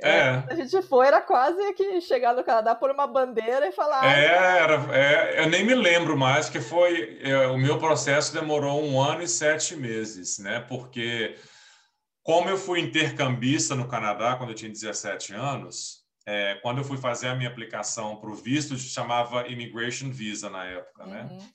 [0.00, 0.10] É.
[0.10, 0.44] é.
[0.50, 4.04] a gente foi, era quase que chegar no Canadá por uma bandeira e falar.
[4.04, 7.18] É, era, é, eu nem me lembro mais, que foi.
[7.22, 10.60] É, o meu processo demorou um ano e sete meses, né?
[10.68, 11.36] Porque,
[12.22, 16.96] como eu fui intercambista no Canadá quando eu tinha 17 anos, é, quando eu fui
[16.96, 21.28] fazer a minha aplicação para o visto, chamava Immigration Visa na época, né?
[21.30, 21.48] Uhum.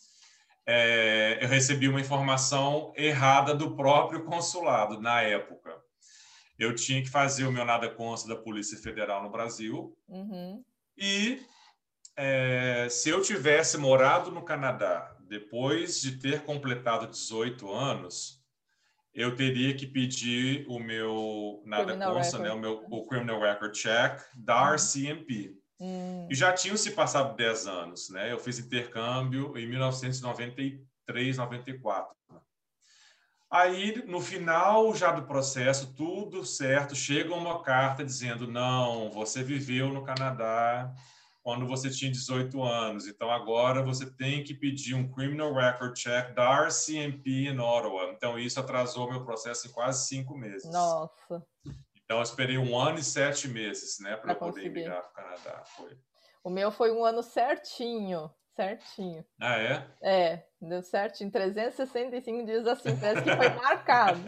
[0.65, 5.75] É, eu recebi uma informação errada do próprio consulado na época.
[6.59, 10.63] Eu tinha que fazer o meu nada consta da Polícia Federal no Brasil uhum.
[10.95, 11.41] e
[12.15, 18.38] é, se eu tivesse morado no Canadá depois de ter completado 18 anos,
[19.13, 23.73] eu teria que pedir o meu nada criminal consta, né, o meu o criminal record
[23.73, 25.55] check da RCMP.
[25.79, 26.27] Hum.
[26.29, 28.31] E já tinham se passado 10 anos, né?
[28.31, 32.19] Eu fiz intercâmbio em 1993, 94.
[33.51, 39.89] Aí, no final já do processo, tudo certo, chega uma carta dizendo: não, você viveu
[39.89, 40.93] no Canadá
[41.43, 43.07] quando você tinha 18 anos.
[43.07, 48.11] Então, agora você tem que pedir um criminal record check da RCMP em Ottawa.
[48.15, 50.69] Então, isso atrasou meu processo em quase cinco meses.
[50.71, 51.45] Nossa.
[52.03, 55.63] Então, eu esperei um ano e sete meses, né, para poder migrar para o Canadá.
[55.77, 55.97] Foi.
[56.43, 59.25] O meu foi um ano certinho, certinho.
[59.39, 59.87] Ah, é?
[60.01, 64.19] É, deu certo em 365 dias assim, parece que foi marcado.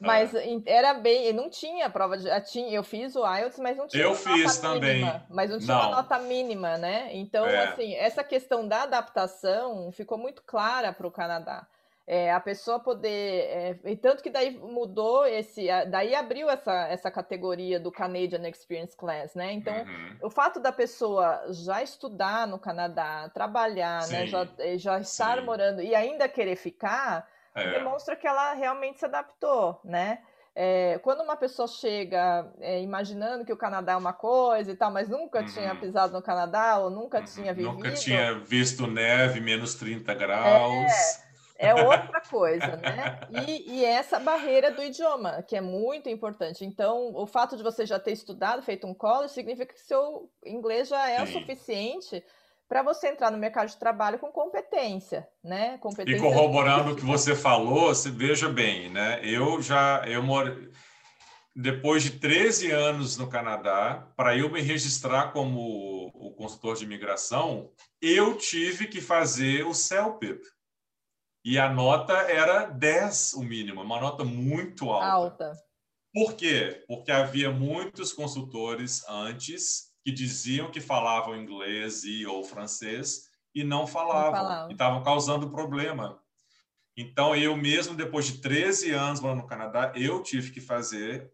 [0.00, 0.40] Mas ah.
[0.64, 2.30] era bem, não tinha prova de.
[2.30, 5.00] Ah, tinha, eu fiz o IELTS, mas não tinha eu fiz também.
[5.00, 5.88] Mínima, mas não tinha não.
[5.88, 7.10] uma nota mínima, né?
[7.12, 7.64] Então, é.
[7.66, 11.66] assim, essa questão da adaptação ficou muito clara para o Canadá.
[12.06, 13.10] É, a pessoa poder.
[13.10, 15.66] É, e tanto que daí mudou esse.
[15.90, 19.52] Daí abriu essa, essa categoria do Canadian Experience Class, né?
[19.52, 20.16] Então, uhum.
[20.22, 24.26] o fato da pessoa já estudar no Canadá, trabalhar, né?
[24.26, 25.44] Já, já estar Sim.
[25.44, 27.70] morando e ainda querer ficar é.
[27.70, 30.20] demonstra que ela realmente se adaptou, né?
[30.60, 34.90] É, quando uma pessoa chega é, imaginando que o Canadá é uma coisa e tal,
[34.90, 35.46] mas nunca uhum.
[35.46, 37.24] tinha pisado no Canadá ou nunca uhum.
[37.24, 37.74] tinha vivido.
[37.74, 40.92] Nunca tinha visto neve, menos 30 graus.
[41.56, 43.20] É, é outra coisa, né?
[43.46, 46.64] E, e, essa barreira do idioma, que é muito importante.
[46.64, 50.88] Então, o fato de você já ter estudado, feito um college, significa que seu inglês
[50.88, 51.22] já é Sim.
[51.22, 52.24] o suficiente
[52.68, 55.78] para você entrar no mercado de trabalho com competência, né?
[55.78, 59.20] Competência e corroborando o que você falou, você veja bem, né?
[59.24, 60.70] Eu já eu moro
[61.56, 67.72] depois de 13 anos no Canadá, para eu me registrar como o consultor de imigração,
[68.00, 70.40] eu tive que fazer o CELPIP.
[71.44, 75.46] E a nota era 10 o mínimo, uma nota muito alta.
[75.46, 75.52] Alta.
[76.12, 76.84] Por quê?
[76.86, 83.86] Porque havia muitos consultores antes que diziam que falavam inglês e ou francês e não
[83.86, 84.70] falavam, não falavam.
[84.70, 86.18] e estavam causando problema.
[86.96, 91.30] Então, eu mesmo, depois de 13 anos morando no Canadá, eu tive que fazer...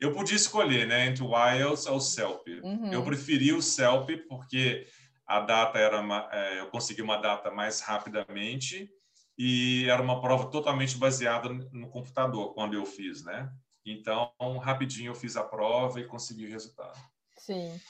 [0.00, 2.48] Eu podia escolher, né, entre o IELTS ou o CELP.
[2.64, 2.92] Uhum.
[2.92, 4.88] Eu preferi o CELP porque
[5.24, 6.00] a data era...
[6.00, 8.90] Uma, é, eu consegui uma data mais rapidamente
[9.38, 13.48] e era uma prova totalmente baseada no computador, quando eu fiz, né?
[13.84, 16.98] Então, rapidinho eu fiz a prova e consegui o resultado.
[17.38, 17.80] Sim.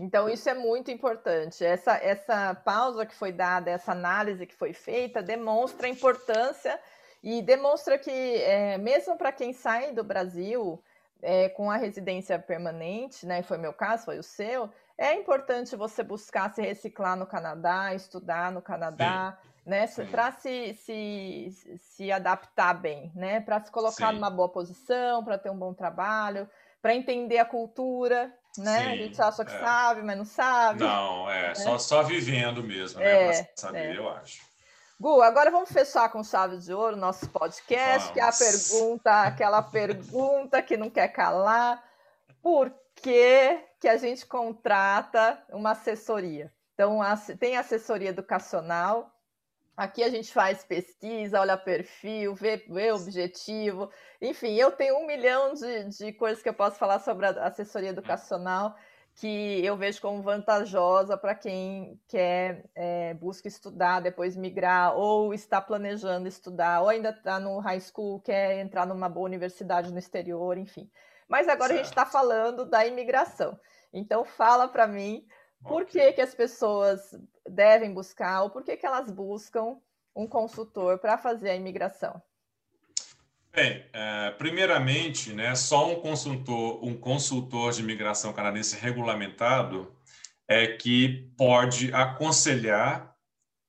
[0.00, 1.62] Então, isso é muito importante.
[1.62, 6.80] Essa, essa pausa que foi dada, essa análise que foi feita, demonstra a importância
[7.22, 10.82] e demonstra que, é, mesmo para quem sai do Brasil
[11.20, 16.02] é, com a residência permanente, né, foi meu caso, foi o seu, é importante você
[16.02, 19.50] buscar se reciclar no Canadá, estudar no Canadá, Sim.
[19.66, 24.14] né, para se, se, se adaptar bem, né, para se colocar Sim.
[24.14, 26.48] numa boa posição, para ter um bom trabalho,
[26.80, 28.82] para entender a cultura, né?
[28.82, 29.60] Sim, a gente acha que é.
[29.60, 30.80] sabe, mas não sabe.
[30.80, 31.54] Não, é, é.
[31.54, 33.10] Só, só vivendo mesmo, né?
[33.10, 33.98] É, para saber, é.
[33.98, 34.40] eu acho.
[35.00, 38.12] Gu, agora vamos fechar com chave de ouro nosso podcast, vamos.
[38.12, 41.82] que é a pergunta, aquela pergunta que não quer calar.
[42.42, 46.52] Por que, que a gente contrata uma assessoria?
[46.74, 47.00] Então,
[47.38, 49.10] tem assessoria educacional,
[49.80, 53.90] Aqui a gente faz pesquisa, olha perfil, vê, vê objetivo.
[54.20, 57.88] Enfim, eu tenho um milhão de, de coisas que eu posso falar sobre a assessoria
[57.88, 58.76] educacional
[59.14, 65.62] que eu vejo como vantajosa para quem quer, é, busca estudar, depois migrar, ou está
[65.62, 70.58] planejando estudar, ou ainda está no high school, quer entrar numa boa universidade no exterior,
[70.58, 70.90] enfim.
[71.26, 71.72] Mas agora certo.
[71.72, 73.58] a gente está falando da imigração.
[73.94, 75.26] Então fala para mim
[75.62, 77.14] por que, que as pessoas
[77.48, 79.78] devem buscar ou por que, que elas buscam
[80.14, 82.20] um consultor para fazer a imigração?
[83.52, 89.92] Bem, é, primeiramente, né, só um consultor, um consultor de imigração canadense regulamentado
[90.46, 93.14] é que pode aconselhar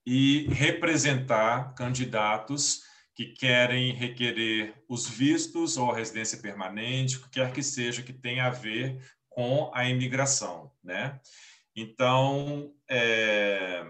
[0.06, 2.84] e representar candidatos
[3.14, 8.14] que querem requerer os vistos ou a residência permanente, o que quer que seja que
[8.14, 11.20] tenha a ver com a imigração, né?
[11.76, 13.86] Então, é,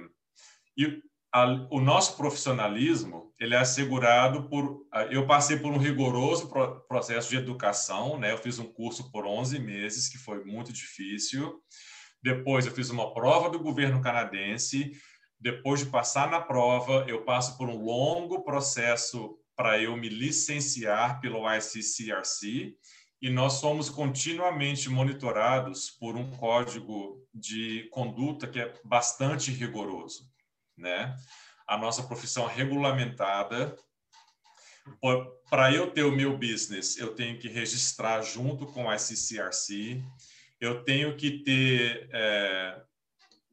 [0.78, 1.02] e
[1.34, 4.86] a, o nosso profissionalismo ele é assegurado por.
[5.10, 6.48] Eu passei por um rigoroso
[6.88, 8.32] processo de educação, né?
[8.32, 11.60] Eu fiz um curso por 11 meses que foi muito difícil.
[12.22, 14.92] Depois eu fiz uma prova do governo canadense.
[15.40, 21.20] Depois de passar na prova, eu passo por um longo processo para eu me licenciar
[21.20, 22.76] pelo ICCRC
[23.22, 30.28] e nós somos continuamente monitorados por um código de conduta que é bastante rigoroso,
[30.76, 31.16] né?
[31.68, 33.78] A nossa profissão é regulamentada.
[35.50, 40.04] Para eu ter o meu business, eu tenho que registrar junto com a SCCRC,
[40.60, 42.82] eu tenho que ter, é,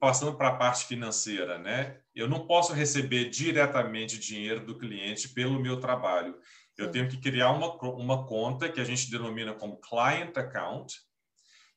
[0.00, 2.00] passando para a parte financeira, né?
[2.14, 6.34] Eu não posso receber diretamente dinheiro do cliente pelo meu trabalho.
[6.79, 10.95] Eu tenho que criar uma, uma conta que a gente denomina como client account.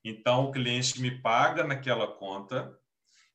[0.06, 2.72] Então, o cliente me paga naquela conta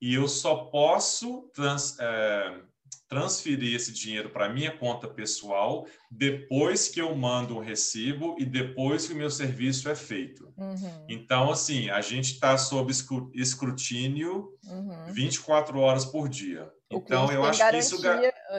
[0.01, 2.61] e eu só posso trans, é,
[3.09, 9.07] transferir esse dinheiro para minha conta pessoal depois que eu mando um recibo e depois
[9.07, 10.53] que o meu serviço é feito.
[10.57, 11.07] Uhum.
[11.09, 12.93] Então, assim, a gente está sob
[13.35, 15.12] escrutínio uhum.
[15.12, 16.71] 24 horas por dia.
[16.93, 18.01] O então, eu acho que isso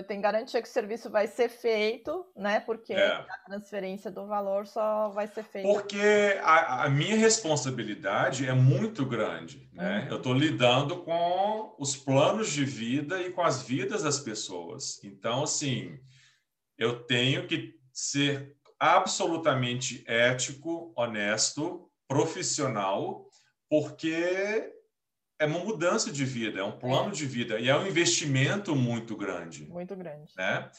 [0.08, 2.60] tem garantia que o serviço vai ser feito, né?
[2.60, 3.08] Porque é.
[3.08, 5.68] a transferência do valor só vai ser feita.
[5.68, 10.02] Porque a, a minha responsabilidade é muito grande, né?
[10.02, 10.12] Uhum.
[10.12, 15.02] Eu estou lidando com os planos de vida e com as vidas das pessoas.
[15.04, 16.00] Então, assim,
[16.78, 23.28] eu tenho que ser absolutamente ético, honesto, profissional,
[23.70, 24.74] porque
[25.40, 27.12] é uma mudança de vida, é um plano é.
[27.12, 29.66] de vida e é um investimento muito grande.
[29.66, 30.34] Muito grande.
[30.36, 30.70] Né?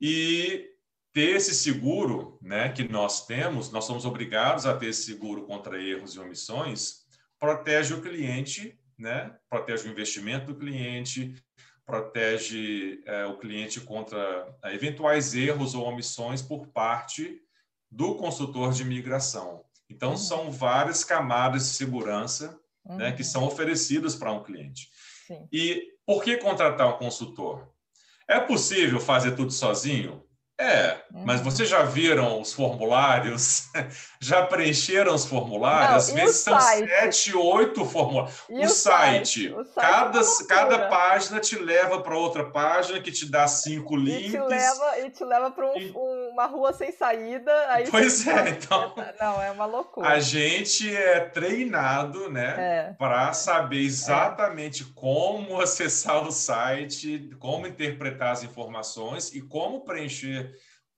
[0.00, 0.70] E
[1.12, 5.82] ter esse seguro, né, que nós temos, nós somos obrigados a ter esse seguro contra
[5.82, 7.06] erros e omissões,
[7.38, 9.36] protege o cliente, né?
[9.48, 11.34] Protege o investimento do cliente,
[11.86, 17.40] protege é, o cliente contra é, eventuais erros ou omissões por parte
[17.90, 19.64] do consultor de imigração.
[19.88, 20.16] Então, uhum.
[20.16, 22.96] são várias camadas de segurança uhum.
[22.96, 24.88] né, que são oferecidas para um cliente.
[25.26, 25.46] Sim.
[25.52, 27.68] E por que contratar um consultor?
[28.26, 30.24] É possível fazer tudo sozinho?
[30.60, 31.44] É, mas uhum.
[31.44, 33.68] vocês já viram os formulários?
[34.20, 35.90] Já preencheram os formulários?
[35.90, 38.42] Não, Às vezes são sete, oito formulários.
[38.48, 43.12] O, o, site, o, site, cada, é cada página te leva para outra página que
[43.12, 44.26] te dá cinco links.
[44.26, 45.92] E te leva, e te leva para um, e...
[46.32, 47.52] uma rua sem saída.
[47.68, 48.92] Aí pois é, então.
[49.20, 50.08] Não, é uma loucura.
[50.08, 52.94] A gente é treinado, né, é.
[52.98, 54.86] para saber exatamente é.
[54.96, 60.47] como acessar o site, como interpretar as informações e como preencher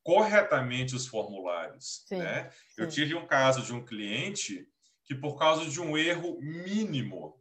[0.02, 2.04] corretamente os formulários.
[2.06, 2.50] Sim, né?
[2.50, 2.82] Sim.
[2.82, 4.66] Eu tive um caso de um cliente
[5.04, 7.38] que, por causa de um erro mínimo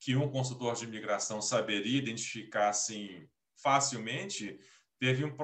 [0.00, 4.58] que um consultor de imigração saberia identificar assim facilmente,
[4.98, 5.34] teve um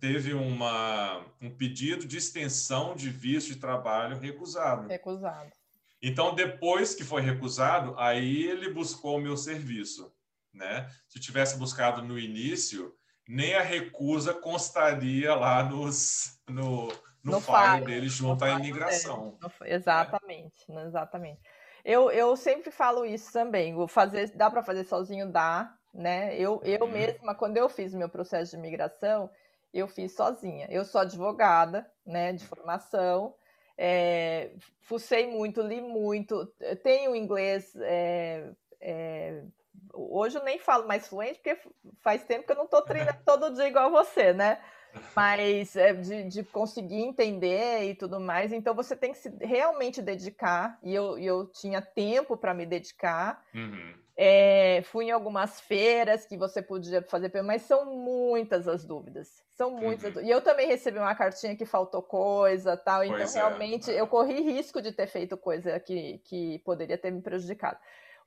[0.00, 4.88] teve uma um pedido de extensão de visto de trabalho recusado.
[4.88, 5.52] Recusado.
[6.00, 10.10] Então depois que foi recusado, aí ele buscou o meu serviço,
[10.52, 10.90] né?
[11.08, 12.96] Se tivesse buscado no início,
[13.28, 16.88] nem a recusa constaria lá nos, no,
[17.22, 19.36] no, no file, file dele junto à imigração.
[19.60, 19.74] Dele.
[19.74, 20.82] Exatamente, é.
[20.86, 21.40] exatamente.
[21.84, 23.74] Eu, eu sempre falo isso também.
[23.74, 26.34] Vou fazer, dá para fazer sozinho, dá, né?
[26.36, 26.90] Eu, eu uhum.
[26.90, 29.30] mesma, quando eu fiz o meu processo de imigração,
[29.74, 30.66] eu fiz sozinha.
[30.70, 33.34] Eu sou advogada, né, de formação.
[33.76, 36.46] É, fucei muito, li muito,
[36.82, 38.50] tenho inglês é,
[38.80, 39.44] é,
[39.92, 41.60] Hoje eu nem falo mais fluente, porque
[42.00, 44.58] faz tempo que eu não estou treinando todo dia igual você, né?
[45.14, 48.52] Mas é, de, de, conseguir entender e tudo mais.
[48.52, 53.44] Então você tem que se realmente dedicar, e eu, eu tinha tempo para me dedicar.
[53.54, 53.94] Uhum.
[54.20, 59.44] É, fui em algumas feiras que você podia fazer, mas são muitas as dúvidas.
[59.50, 60.16] São muitas.
[60.16, 60.22] Uhum.
[60.22, 63.04] E eu também recebi uma cartinha que faltou coisa tal.
[63.04, 63.38] Então, pois é.
[63.38, 67.78] realmente, eu corri risco de ter feito coisa que, que poderia ter me prejudicado.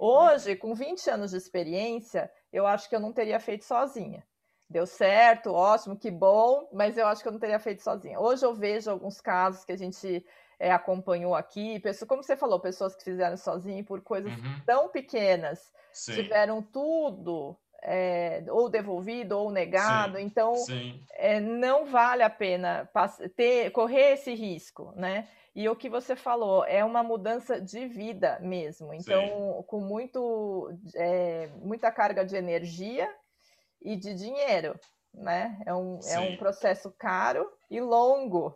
[0.03, 4.25] Hoje, com 20 anos de experiência, eu acho que eu não teria feito sozinha.
[4.67, 8.19] Deu certo, ótimo, que bom, mas eu acho que eu não teria feito sozinha.
[8.19, 10.25] Hoje eu vejo alguns casos que a gente
[10.57, 14.61] é, acompanhou aqui, pessoas, como você falou, pessoas que fizeram sozinho por coisas uhum.
[14.65, 16.15] tão pequenas, Sim.
[16.15, 20.99] tiveram tudo é, ou devolvido ou negado, sim, então sim.
[21.13, 22.89] É, não vale a pena
[23.35, 25.27] ter, correr esse risco, né?
[25.53, 28.93] E o que você falou é uma mudança de vida mesmo.
[28.93, 29.63] Então, Sim.
[29.67, 33.09] com muito, é, muita carga de energia
[33.81, 34.79] e de dinheiro,
[35.13, 35.61] né?
[35.65, 38.55] É um, é um processo caro e longo,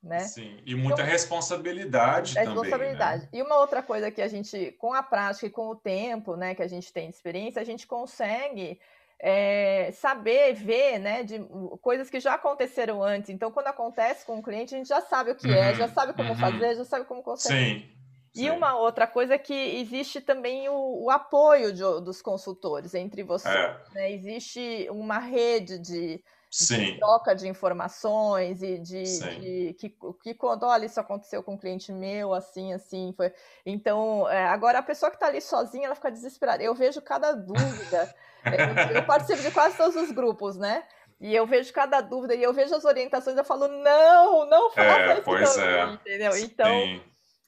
[0.00, 0.20] né?
[0.20, 2.48] Sim, e muita então, responsabilidade, também.
[2.48, 2.54] Né?
[2.54, 3.22] Responsabilidade.
[3.24, 3.28] Né?
[3.32, 6.54] E uma outra coisa que a gente, com a prática e com o tempo, né,
[6.54, 8.78] que a gente tem de experiência, a gente consegue
[9.18, 11.38] é, saber, ver, né, de
[11.80, 13.30] coisas que já aconteceram antes.
[13.30, 15.74] Então, quando acontece com o um cliente, a gente já sabe o que uhum, é,
[15.74, 16.36] já sabe como uhum.
[16.36, 17.80] fazer, já sabe como conseguir.
[17.80, 17.96] Sim.
[18.34, 18.50] E Sim.
[18.50, 23.54] uma outra coisa é que existe também o, o apoio de, dos consultores entre vocês.
[23.54, 23.80] É.
[23.94, 24.12] Né?
[24.12, 30.84] Existe uma rede de, de, troca de informações e de, de, que, que quando, olha,
[30.84, 33.14] isso aconteceu com um cliente meu, assim, assim.
[33.16, 33.32] Foi.
[33.64, 36.62] Então, é, agora a pessoa que está ali sozinha, ela fica desesperada.
[36.62, 38.14] Eu vejo cada dúvida.
[38.46, 40.84] É, eu participo de quase todos os grupos, né?
[41.20, 45.00] E eu vejo cada dúvida e eu vejo as orientações, eu falo, não, não faça
[45.00, 45.84] é, isso pois é.
[45.84, 46.36] entendeu?
[46.36, 47.00] Então,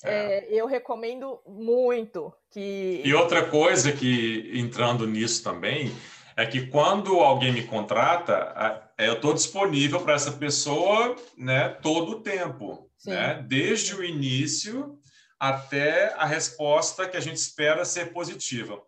[0.04, 0.46] é.
[0.50, 3.02] eu recomendo muito que...
[3.04, 5.94] E outra coisa que, entrando nisso também,
[6.34, 12.20] é que quando alguém me contrata, eu estou disponível para essa pessoa né, todo o
[12.20, 13.44] tempo, né?
[13.46, 14.98] desde o início
[15.38, 18.80] até a resposta que a gente espera ser positiva.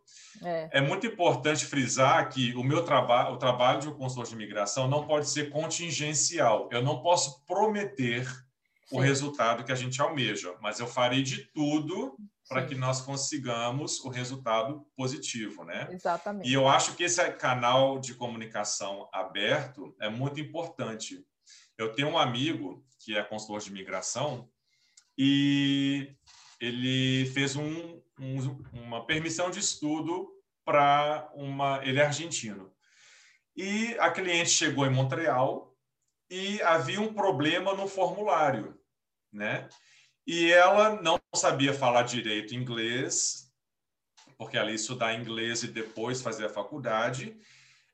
[0.43, 0.79] É.
[0.79, 0.81] é.
[0.81, 5.07] muito importante frisar que o meu trabalho, o trabalho de um consultor de imigração não
[5.07, 6.69] pode ser contingencial.
[6.73, 8.97] Eu não posso prometer Sim.
[8.97, 12.17] o resultado que a gente almeja, mas eu farei de tudo
[12.49, 15.89] para que nós consigamos o resultado positivo, né?
[15.93, 16.49] Exatamente.
[16.49, 21.25] E eu acho que esse canal de comunicação aberto é muito importante.
[21.79, 24.49] Eu tenho um amigo que é consultor de imigração
[25.17, 26.13] e
[26.61, 30.31] ele fez um, um, uma permissão de estudo
[30.65, 31.81] para uma.
[31.83, 32.71] Ele é argentino.
[33.57, 35.75] E a cliente chegou em Montreal
[36.31, 38.79] e havia um problema no formulário,
[39.33, 39.69] né?
[40.27, 43.51] E ela não sabia falar direito inglês,
[44.39, 47.37] porque ela ia estudar inglês e depois fazer a faculdade.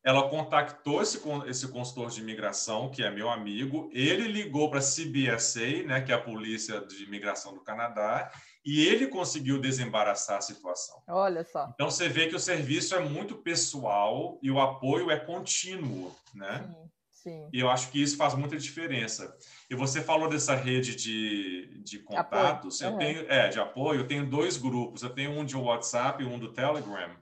[0.04, 3.90] Ela contactou esse, esse consultor de imigração, que é meu amigo.
[3.92, 8.30] Ele ligou para a CBSA, né, que é a Polícia de Imigração do Canadá,
[8.66, 11.00] e ele conseguiu desembaraçar a situação.
[11.06, 11.70] Olha só.
[11.72, 16.66] Então você vê que o serviço é muito pessoal e o apoio é contínuo, né?
[16.66, 16.90] Sim,
[17.30, 17.48] sim.
[17.52, 19.32] E eu acho que isso faz muita diferença.
[19.70, 22.82] E você falou dessa rede de, de contatos.
[22.82, 22.88] Apoio.
[22.88, 23.14] Eu uhum.
[23.14, 24.00] tenho, é, de apoio.
[24.00, 25.04] Eu tenho dois grupos.
[25.04, 27.14] Eu tenho um de WhatsApp e um do Telegram.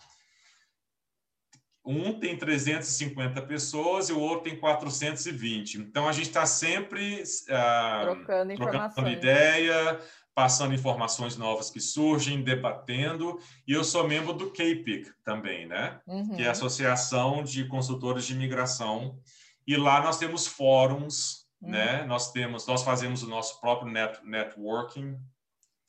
[1.87, 5.75] Um tem 350 pessoas e o outro tem 420.
[5.75, 10.01] Então a gente está sempre ah, trocando, trocando ideia,
[10.35, 13.39] passando informações novas que surgem, debatendo.
[13.67, 16.01] E eu sou membro do KPIC também, né?
[16.07, 16.35] Uhum.
[16.37, 19.19] Que é a Associação de Consultores de Imigração.
[19.67, 21.71] E lá nós temos fóruns, uhum.
[21.71, 22.05] né?
[22.05, 25.17] Nós temos, nós fazemos o nosso próprio net, networking.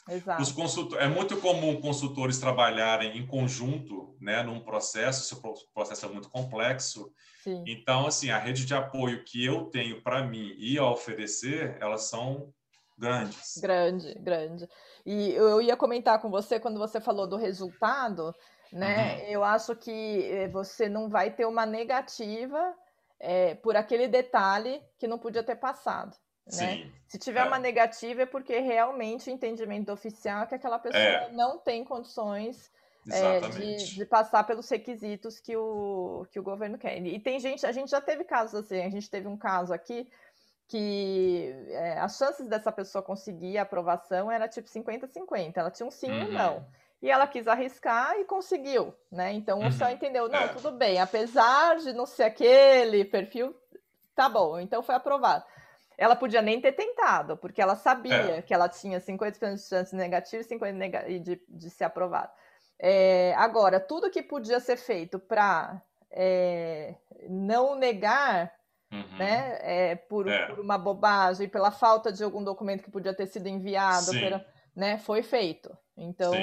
[0.08, 0.40] Exato.
[0.40, 5.24] Os consultor, é muito comum consultores trabalharem em conjunto, né, num processo.
[5.24, 5.42] Esse
[5.74, 7.12] processo é muito complexo.
[7.44, 7.64] Sim.
[7.66, 12.04] Então, assim, a rede de apoio que eu tenho para mim e a oferecer, elas
[12.04, 12.54] são
[12.98, 13.58] Grandes.
[13.58, 14.70] Grande, grande.
[15.06, 18.34] E eu ia comentar com você quando você falou do resultado,
[18.72, 19.16] né?
[19.16, 19.28] Uhum.
[19.28, 22.74] Eu acho que eh, você não vai ter uma negativa
[23.20, 26.16] é, por aquele detalhe que não podia ter passado.
[26.54, 26.92] Né?
[27.08, 27.48] Se tiver é.
[27.48, 31.32] uma negativa é porque realmente o entendimento oficial é que aquela pessoa é.
[31.32, 32.72] não tem condições
[33.12, 36.98] é, de, de, passar pelos requisitos que o, que o governo quer.
[37.04, 40.08] E tem gente, a gente já teve casos assim, a gente teve um caso aqui
[40.68, 45.54] que é, as chances dessa pessoa conseguir a aprovação era tipo 50-50.
[45.56, 46.18] Ela tinha um sim uhum.
[46.18, 46.58] e um não.
[46.58, 46.66] Uhum.
[47.02, 49.32] E ela quis arriscar e conseguiu, né?
[49.34, 49.94] Então o céu uhum.
[49.94, 50.48] entendeu, não, é.
[50.48, 53.56] tudo bem, apesar de não ser aquele perfil,
[54.16, 55.44] tá bom, então foi aprovado.
[55.98, 58.42] Ela podia nem ter tentado, porque ela sabia é.
[58.42, 62.32] que ela tinha 50% de chance negativa e 50% de, de ser aprovada.
[62.80, 65.82] É, agora, tudo que podia ser feito para
[66.12, 66.96] é,
[67.30, 68.52] não negar
[68.96, 69.18] Uhum.
[69.18, 69.58] Né?
[69.62, 70.48] É, por, é.
[70.48, 74.46] por, uma bobagem, pela falta de algum documento que podia ter sido enviado, pela,
[74.76, 74.98] né?
[74.98, 75.76] foi feito.
[75.98, 76.34] Então,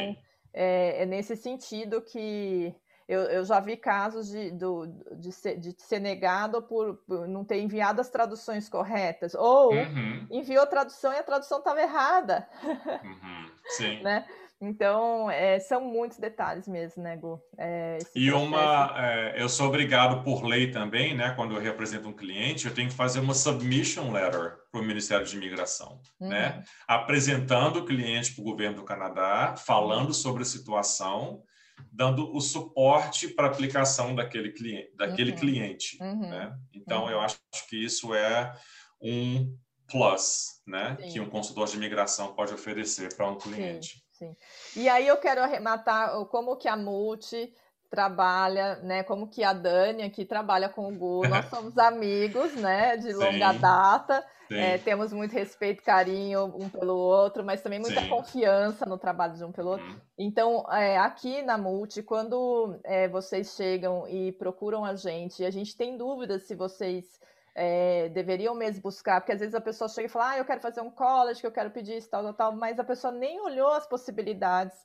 [0.52, 2.74] é, é, nesse sentido que
[3.08, 7.44] eu, eu já vi casos de, do, de, ser, de ser negado por, por, não
[7.44, 10.26] ter enviado as traduções corretas, ou uhum.
[10.30, 12.48] enviou a tradução e a tradução estava errada.
[12.64, 13.50] Uhum.
[13.76, 14.02] Sim.
[14.04, 14.26] né?
[14.64, 17.36] Então, é, são muitos detalhes mesmo, né, Gu?
[17.58, 18.46] É, e processo...
[18.46, 22.72] uma, é, eu sou obrigado por lei também, né, quando eu represento um cliente, eu
[22.72, 26.28] tenho que fazer uma submission letter para o Ministério de Imigração, né, uhum.
[26.28, 31.42] né, apresentando o cliente para o governo do Canadá, falando sobre a situação,
[31.90, 35.38] dando o suporte para a aplicação daquele cliente, daquele uhum.
[35.38, 36.20] cliente, uhum.
[36.20, 36.56] né?
[36.72, 37.24] Então, eu uhum.
[37.24, 38.54] acho que isso é
[39.00, 39.56] um
[39.90, 41.08] plus, né, Sim.
[41.08, 43.94] que um consultor de imigração pode oferecer para um cliente.
[43.94, 44.01] Sim.
[44.22, 44.36] Sim.
[44.76, 47.52] E aí eu quero arrematar como que a Multi
[47.90, 49.02] trabalha, né?
[49.02, 52.96] Como que a Dani aqui trabalha com o Gu, nós somos amigos, né?
[52.96, 53.60] De longa Sim.
[53.60, 54.24] data.
[54.50, 58.08] É, temos muito respeito, carinho um pelo outro, mas também muita Sim.
[58.08, 59.86] confiança no trabalho de um pelo outro.
[59.86, 60.00] Uhum.
[60.18, 65.50] Então, é, aqui na Multi, quando é, vocês chegam e procuram a gente, e a
[65.50, 67.18] gente tem dúvidas se vocês
[67.54, 70.60] é, deveriam mesmo buscar, porque às vezes a pessoa chega e fala, ah, eu quero
[70.60, 73.40] fazer um college, que eu quero pedir isso, tal, tal, tal, mas a pessoa nem
[73.40, 74.76] olhou as possibilidades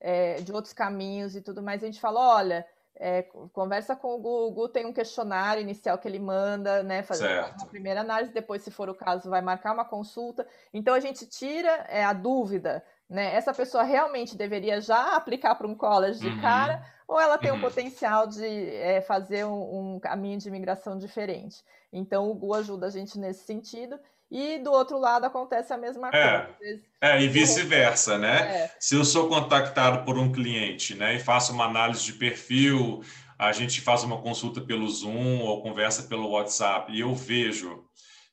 [0.00, 1.82] é, de outros caminhos e tudo mais.
[1.82, 3.22] A gente fala, olha, é,
[3.52, 7.02] conversa com o Google, o Google tem um questionário inicial que ele manda, né?
[7.02, 7.62] Fazer certo.
[7.62, 10.46] uma primeira análise, depois, se for o caso, vai marcar uma consulta.
[10.72, 12.84] Então a gente tira é, a dúvida,
[13.14, 13.32] né?
[13.32, 16.40] Essa pessoa realmente deveria já aplicar para um college de uhum.
[16.40, 17.58] cara, ou ela tem uhum.
[17.58, 21.62] um potencial de é, fazer um, um, caminho de imigração diferente.
[21.92, 23.98] Então o Google ajuda a gente nesse sentido.
[24.28, 26.82] E do outro lado acontece a mesma é, coisa.
[27.00, 28.64] É, e vice-versa, né?
[28.64, 28.70] É.
[28.80, 33.00] Se eu sou contactado por um cliente né, e faço uma análise de perfil,
[33.38, 37.84] a gente faz uma consulta pelo Zoom ou conversa pelo WhatsApp e eu vejo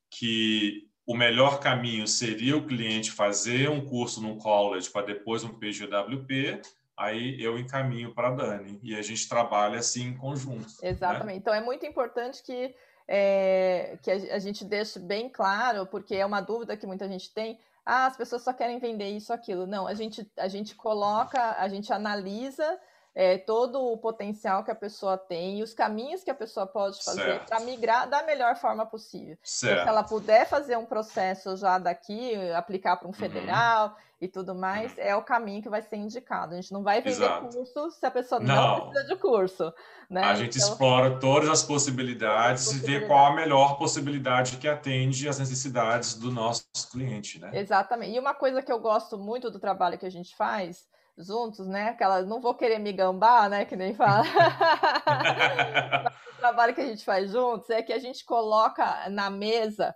[0.10, 5.50] que o melhor caminho seria o cliente fazer um curso num college para depois um
[5.50, 6.62] PGWP,
[6.98, 10.70] aí eu encaminho para a Dani e a gente trabalha assim em conjunto.
[10.82, 10.90] Né?
[10.90, 11.26] Exatamente.
[11.26, 11.36] Né?
[11.36, 12.74] Então é muito importante que
[13.10, 17.60] é, que a, gente deixe bem claro, porque é uma dúvida que muita gente tem.
[17.86, 19.68] Ah, as pessoas só querem vender isso, aquilo.
[19.68, 22.80] Não, a gente, a gente coloca, a gente analisa
[23.14, 27.04] é, todo o potencial que a pessoa tem e os caminhos que a pessoa pode
[27.04, 29.38] fazer para migrar da melhor forma possível.
[29.44, 29.74] Certo.
[29.74, 33.14] Então, se ela puder fazer um processo já daqui, aplicar para um uhum.
[33.14, 33.94] federal uhum.
[34.22, 35.04] e tudo mais, uhum.
[35.04, 36.54] é o caminho que vai ser indicado.
[36.54, 37.50] A gente não vai vender Exato.
[37.50, 39.74] curso se a pessoa não, não precisa de curso.
[40.10, 40.24] Né?
[40.24, 45.28] A gente então, explora todas as possibilidades, e vê qual a melhor possibilidade que atende
[45.28, 47.40] às necessidades do nosso cliente.
[47.40, 47.52] Né?
[47.54, 48.16] Exatamente.
[48.16, 51.90] E uma coisa que eu gosto muito do trabalho que a gente faz juntos, né?
[51.90, 53.66] Aquela, não vou querer me gambar, né?
[53.66, 54.24] Que nem fala.
[56.34, 59.96] o trabalho que a gente faz juntos é que a gente coloca na mesa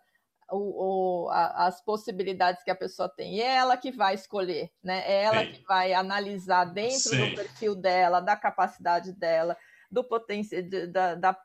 [0.52, 3.36] o, o, a, as possibilidades que a pessoa tem.
[3.36, 5.04] E é ela que vai escolher, né?
[5.06, 5.52] É ela Sim.
[5.52, 7.30] que vai analisar dentro Sim.
[7.30, 9.58] do perfil dela, da capacidade dela,
[9.90, 10.62] do potencial,
[10.92, 11.38] da, da,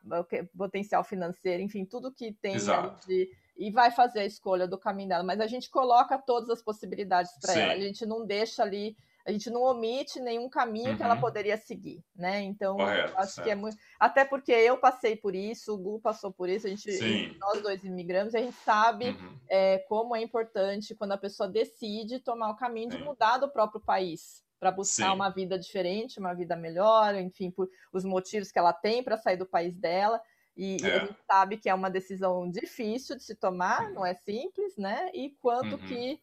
[0.57, 2.57] potencial financeiro, enfim, tudo que tem
[3.07, 5.23] de, e vai fazer a escolha do caminho dela.
[5.23, 7.73] Mas a gente coloca todas as possibilidades para ela.
[7.73, 8.95] A gente não deixa ali
[9.25, 10.97] a gente não omite nenhum caminho uhum.
[10.97, 11.21] que ela uhum.
[11.21, 12.41] poderia seguir, né?
[12.41, 13.45] Então, Correto, acho certo.
[13.45, 13.77] que é muito.
[13.99, 17.83] Até porque eu passei por isso, o Gu passou por isso, a gente, nós dois
[17.83, 19.39] imigramos, a gente sabe uhum.
[19.49, 22.97] é, como é importante quando a pessoa decide tomar o caminho Sim.
[22.97, 25.15] de mudar do próprio país para buscar Sim.
[25.15, 29.37] uma vida diferente, uma vida melhor, enfim, por os motivos que ela tem para sair
[29.37, 30.21] do país dela.
[30.55, 30.87] E, é.
[30.87, 33.93] e, a gente sabe que é uma decisão difícil de se tomar, uhum.
[33.95, 35.09] não é simples, né?
[35.13, 35.87] E quanto uhum.
[35.87, 36.21] que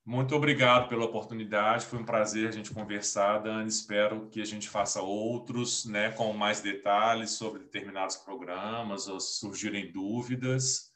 [0.07, 3.69] Muito obrigado pela oportunidade, foi um prazer a gente conversar, Dani.
[3.69, 9.90] Espero que a gente faça outros, né, com mais detalhes sobre determinados programas, ou surgirem
[9.90, 10.90] dúvidas.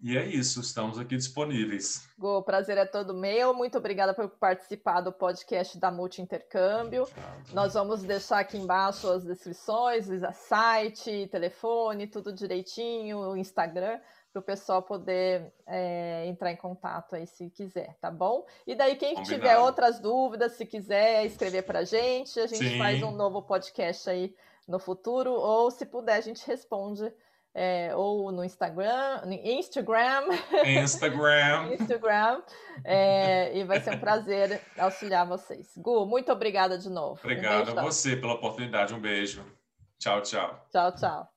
[0.00, 2.08] E é isso, estamos aqui disponíveis.
[2.16, 3.52] Go, o prazer é todo meu.
[3.52, 7.04] Muito obrigada por participar do podcast da Multi Intercâmbio.
[7.52, 13.98] Nós vamos deixar aqui embaixo as descrições, site, telefone, tudo direitinho, o Instagram,
[14.32, 18.46] para o pessoal poder é, entrar em contato aí se quiser, tá bom?
[18.64, 19.34] E daí, quem Combinado.
[19.34, 22.78] tiver outras dúvidas, se quiser escrever para a gente, a gente Sim.
[22.78, 24.32] faz um novo podcast aí
[24.68, 27.12] no futuro, ou se puder, a gente responde
[27.54, 30.28] é, ou no Instagram, no Instagram,
[30.64, 32.42] Instagram, Instagram,
[32.84, 35.72] é, e vai ser um prazer auxiliar vocês.
[35.76, 37.20] Gu, muito obrigada de novo.
[37.22, 38.94] Obrigado um a você pela oportunidade.
[38.94, 39.44] Um beijo.
[39.98, 40.66] Tchau, tchau.
[40.70, 41.28] Tchau, tchau.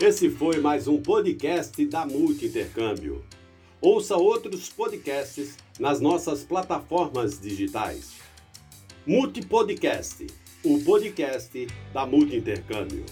[0.00, 3.22] Esse foi mais um podcast da Multi Intercâmbio.
[3.82, 8.12] Ouça outros podcasts nas nossas plataformas digitais.
[9.06, 10.26] Multi Podcast,
[10.62, 13.06] o podcast da Multi Intercâmbio.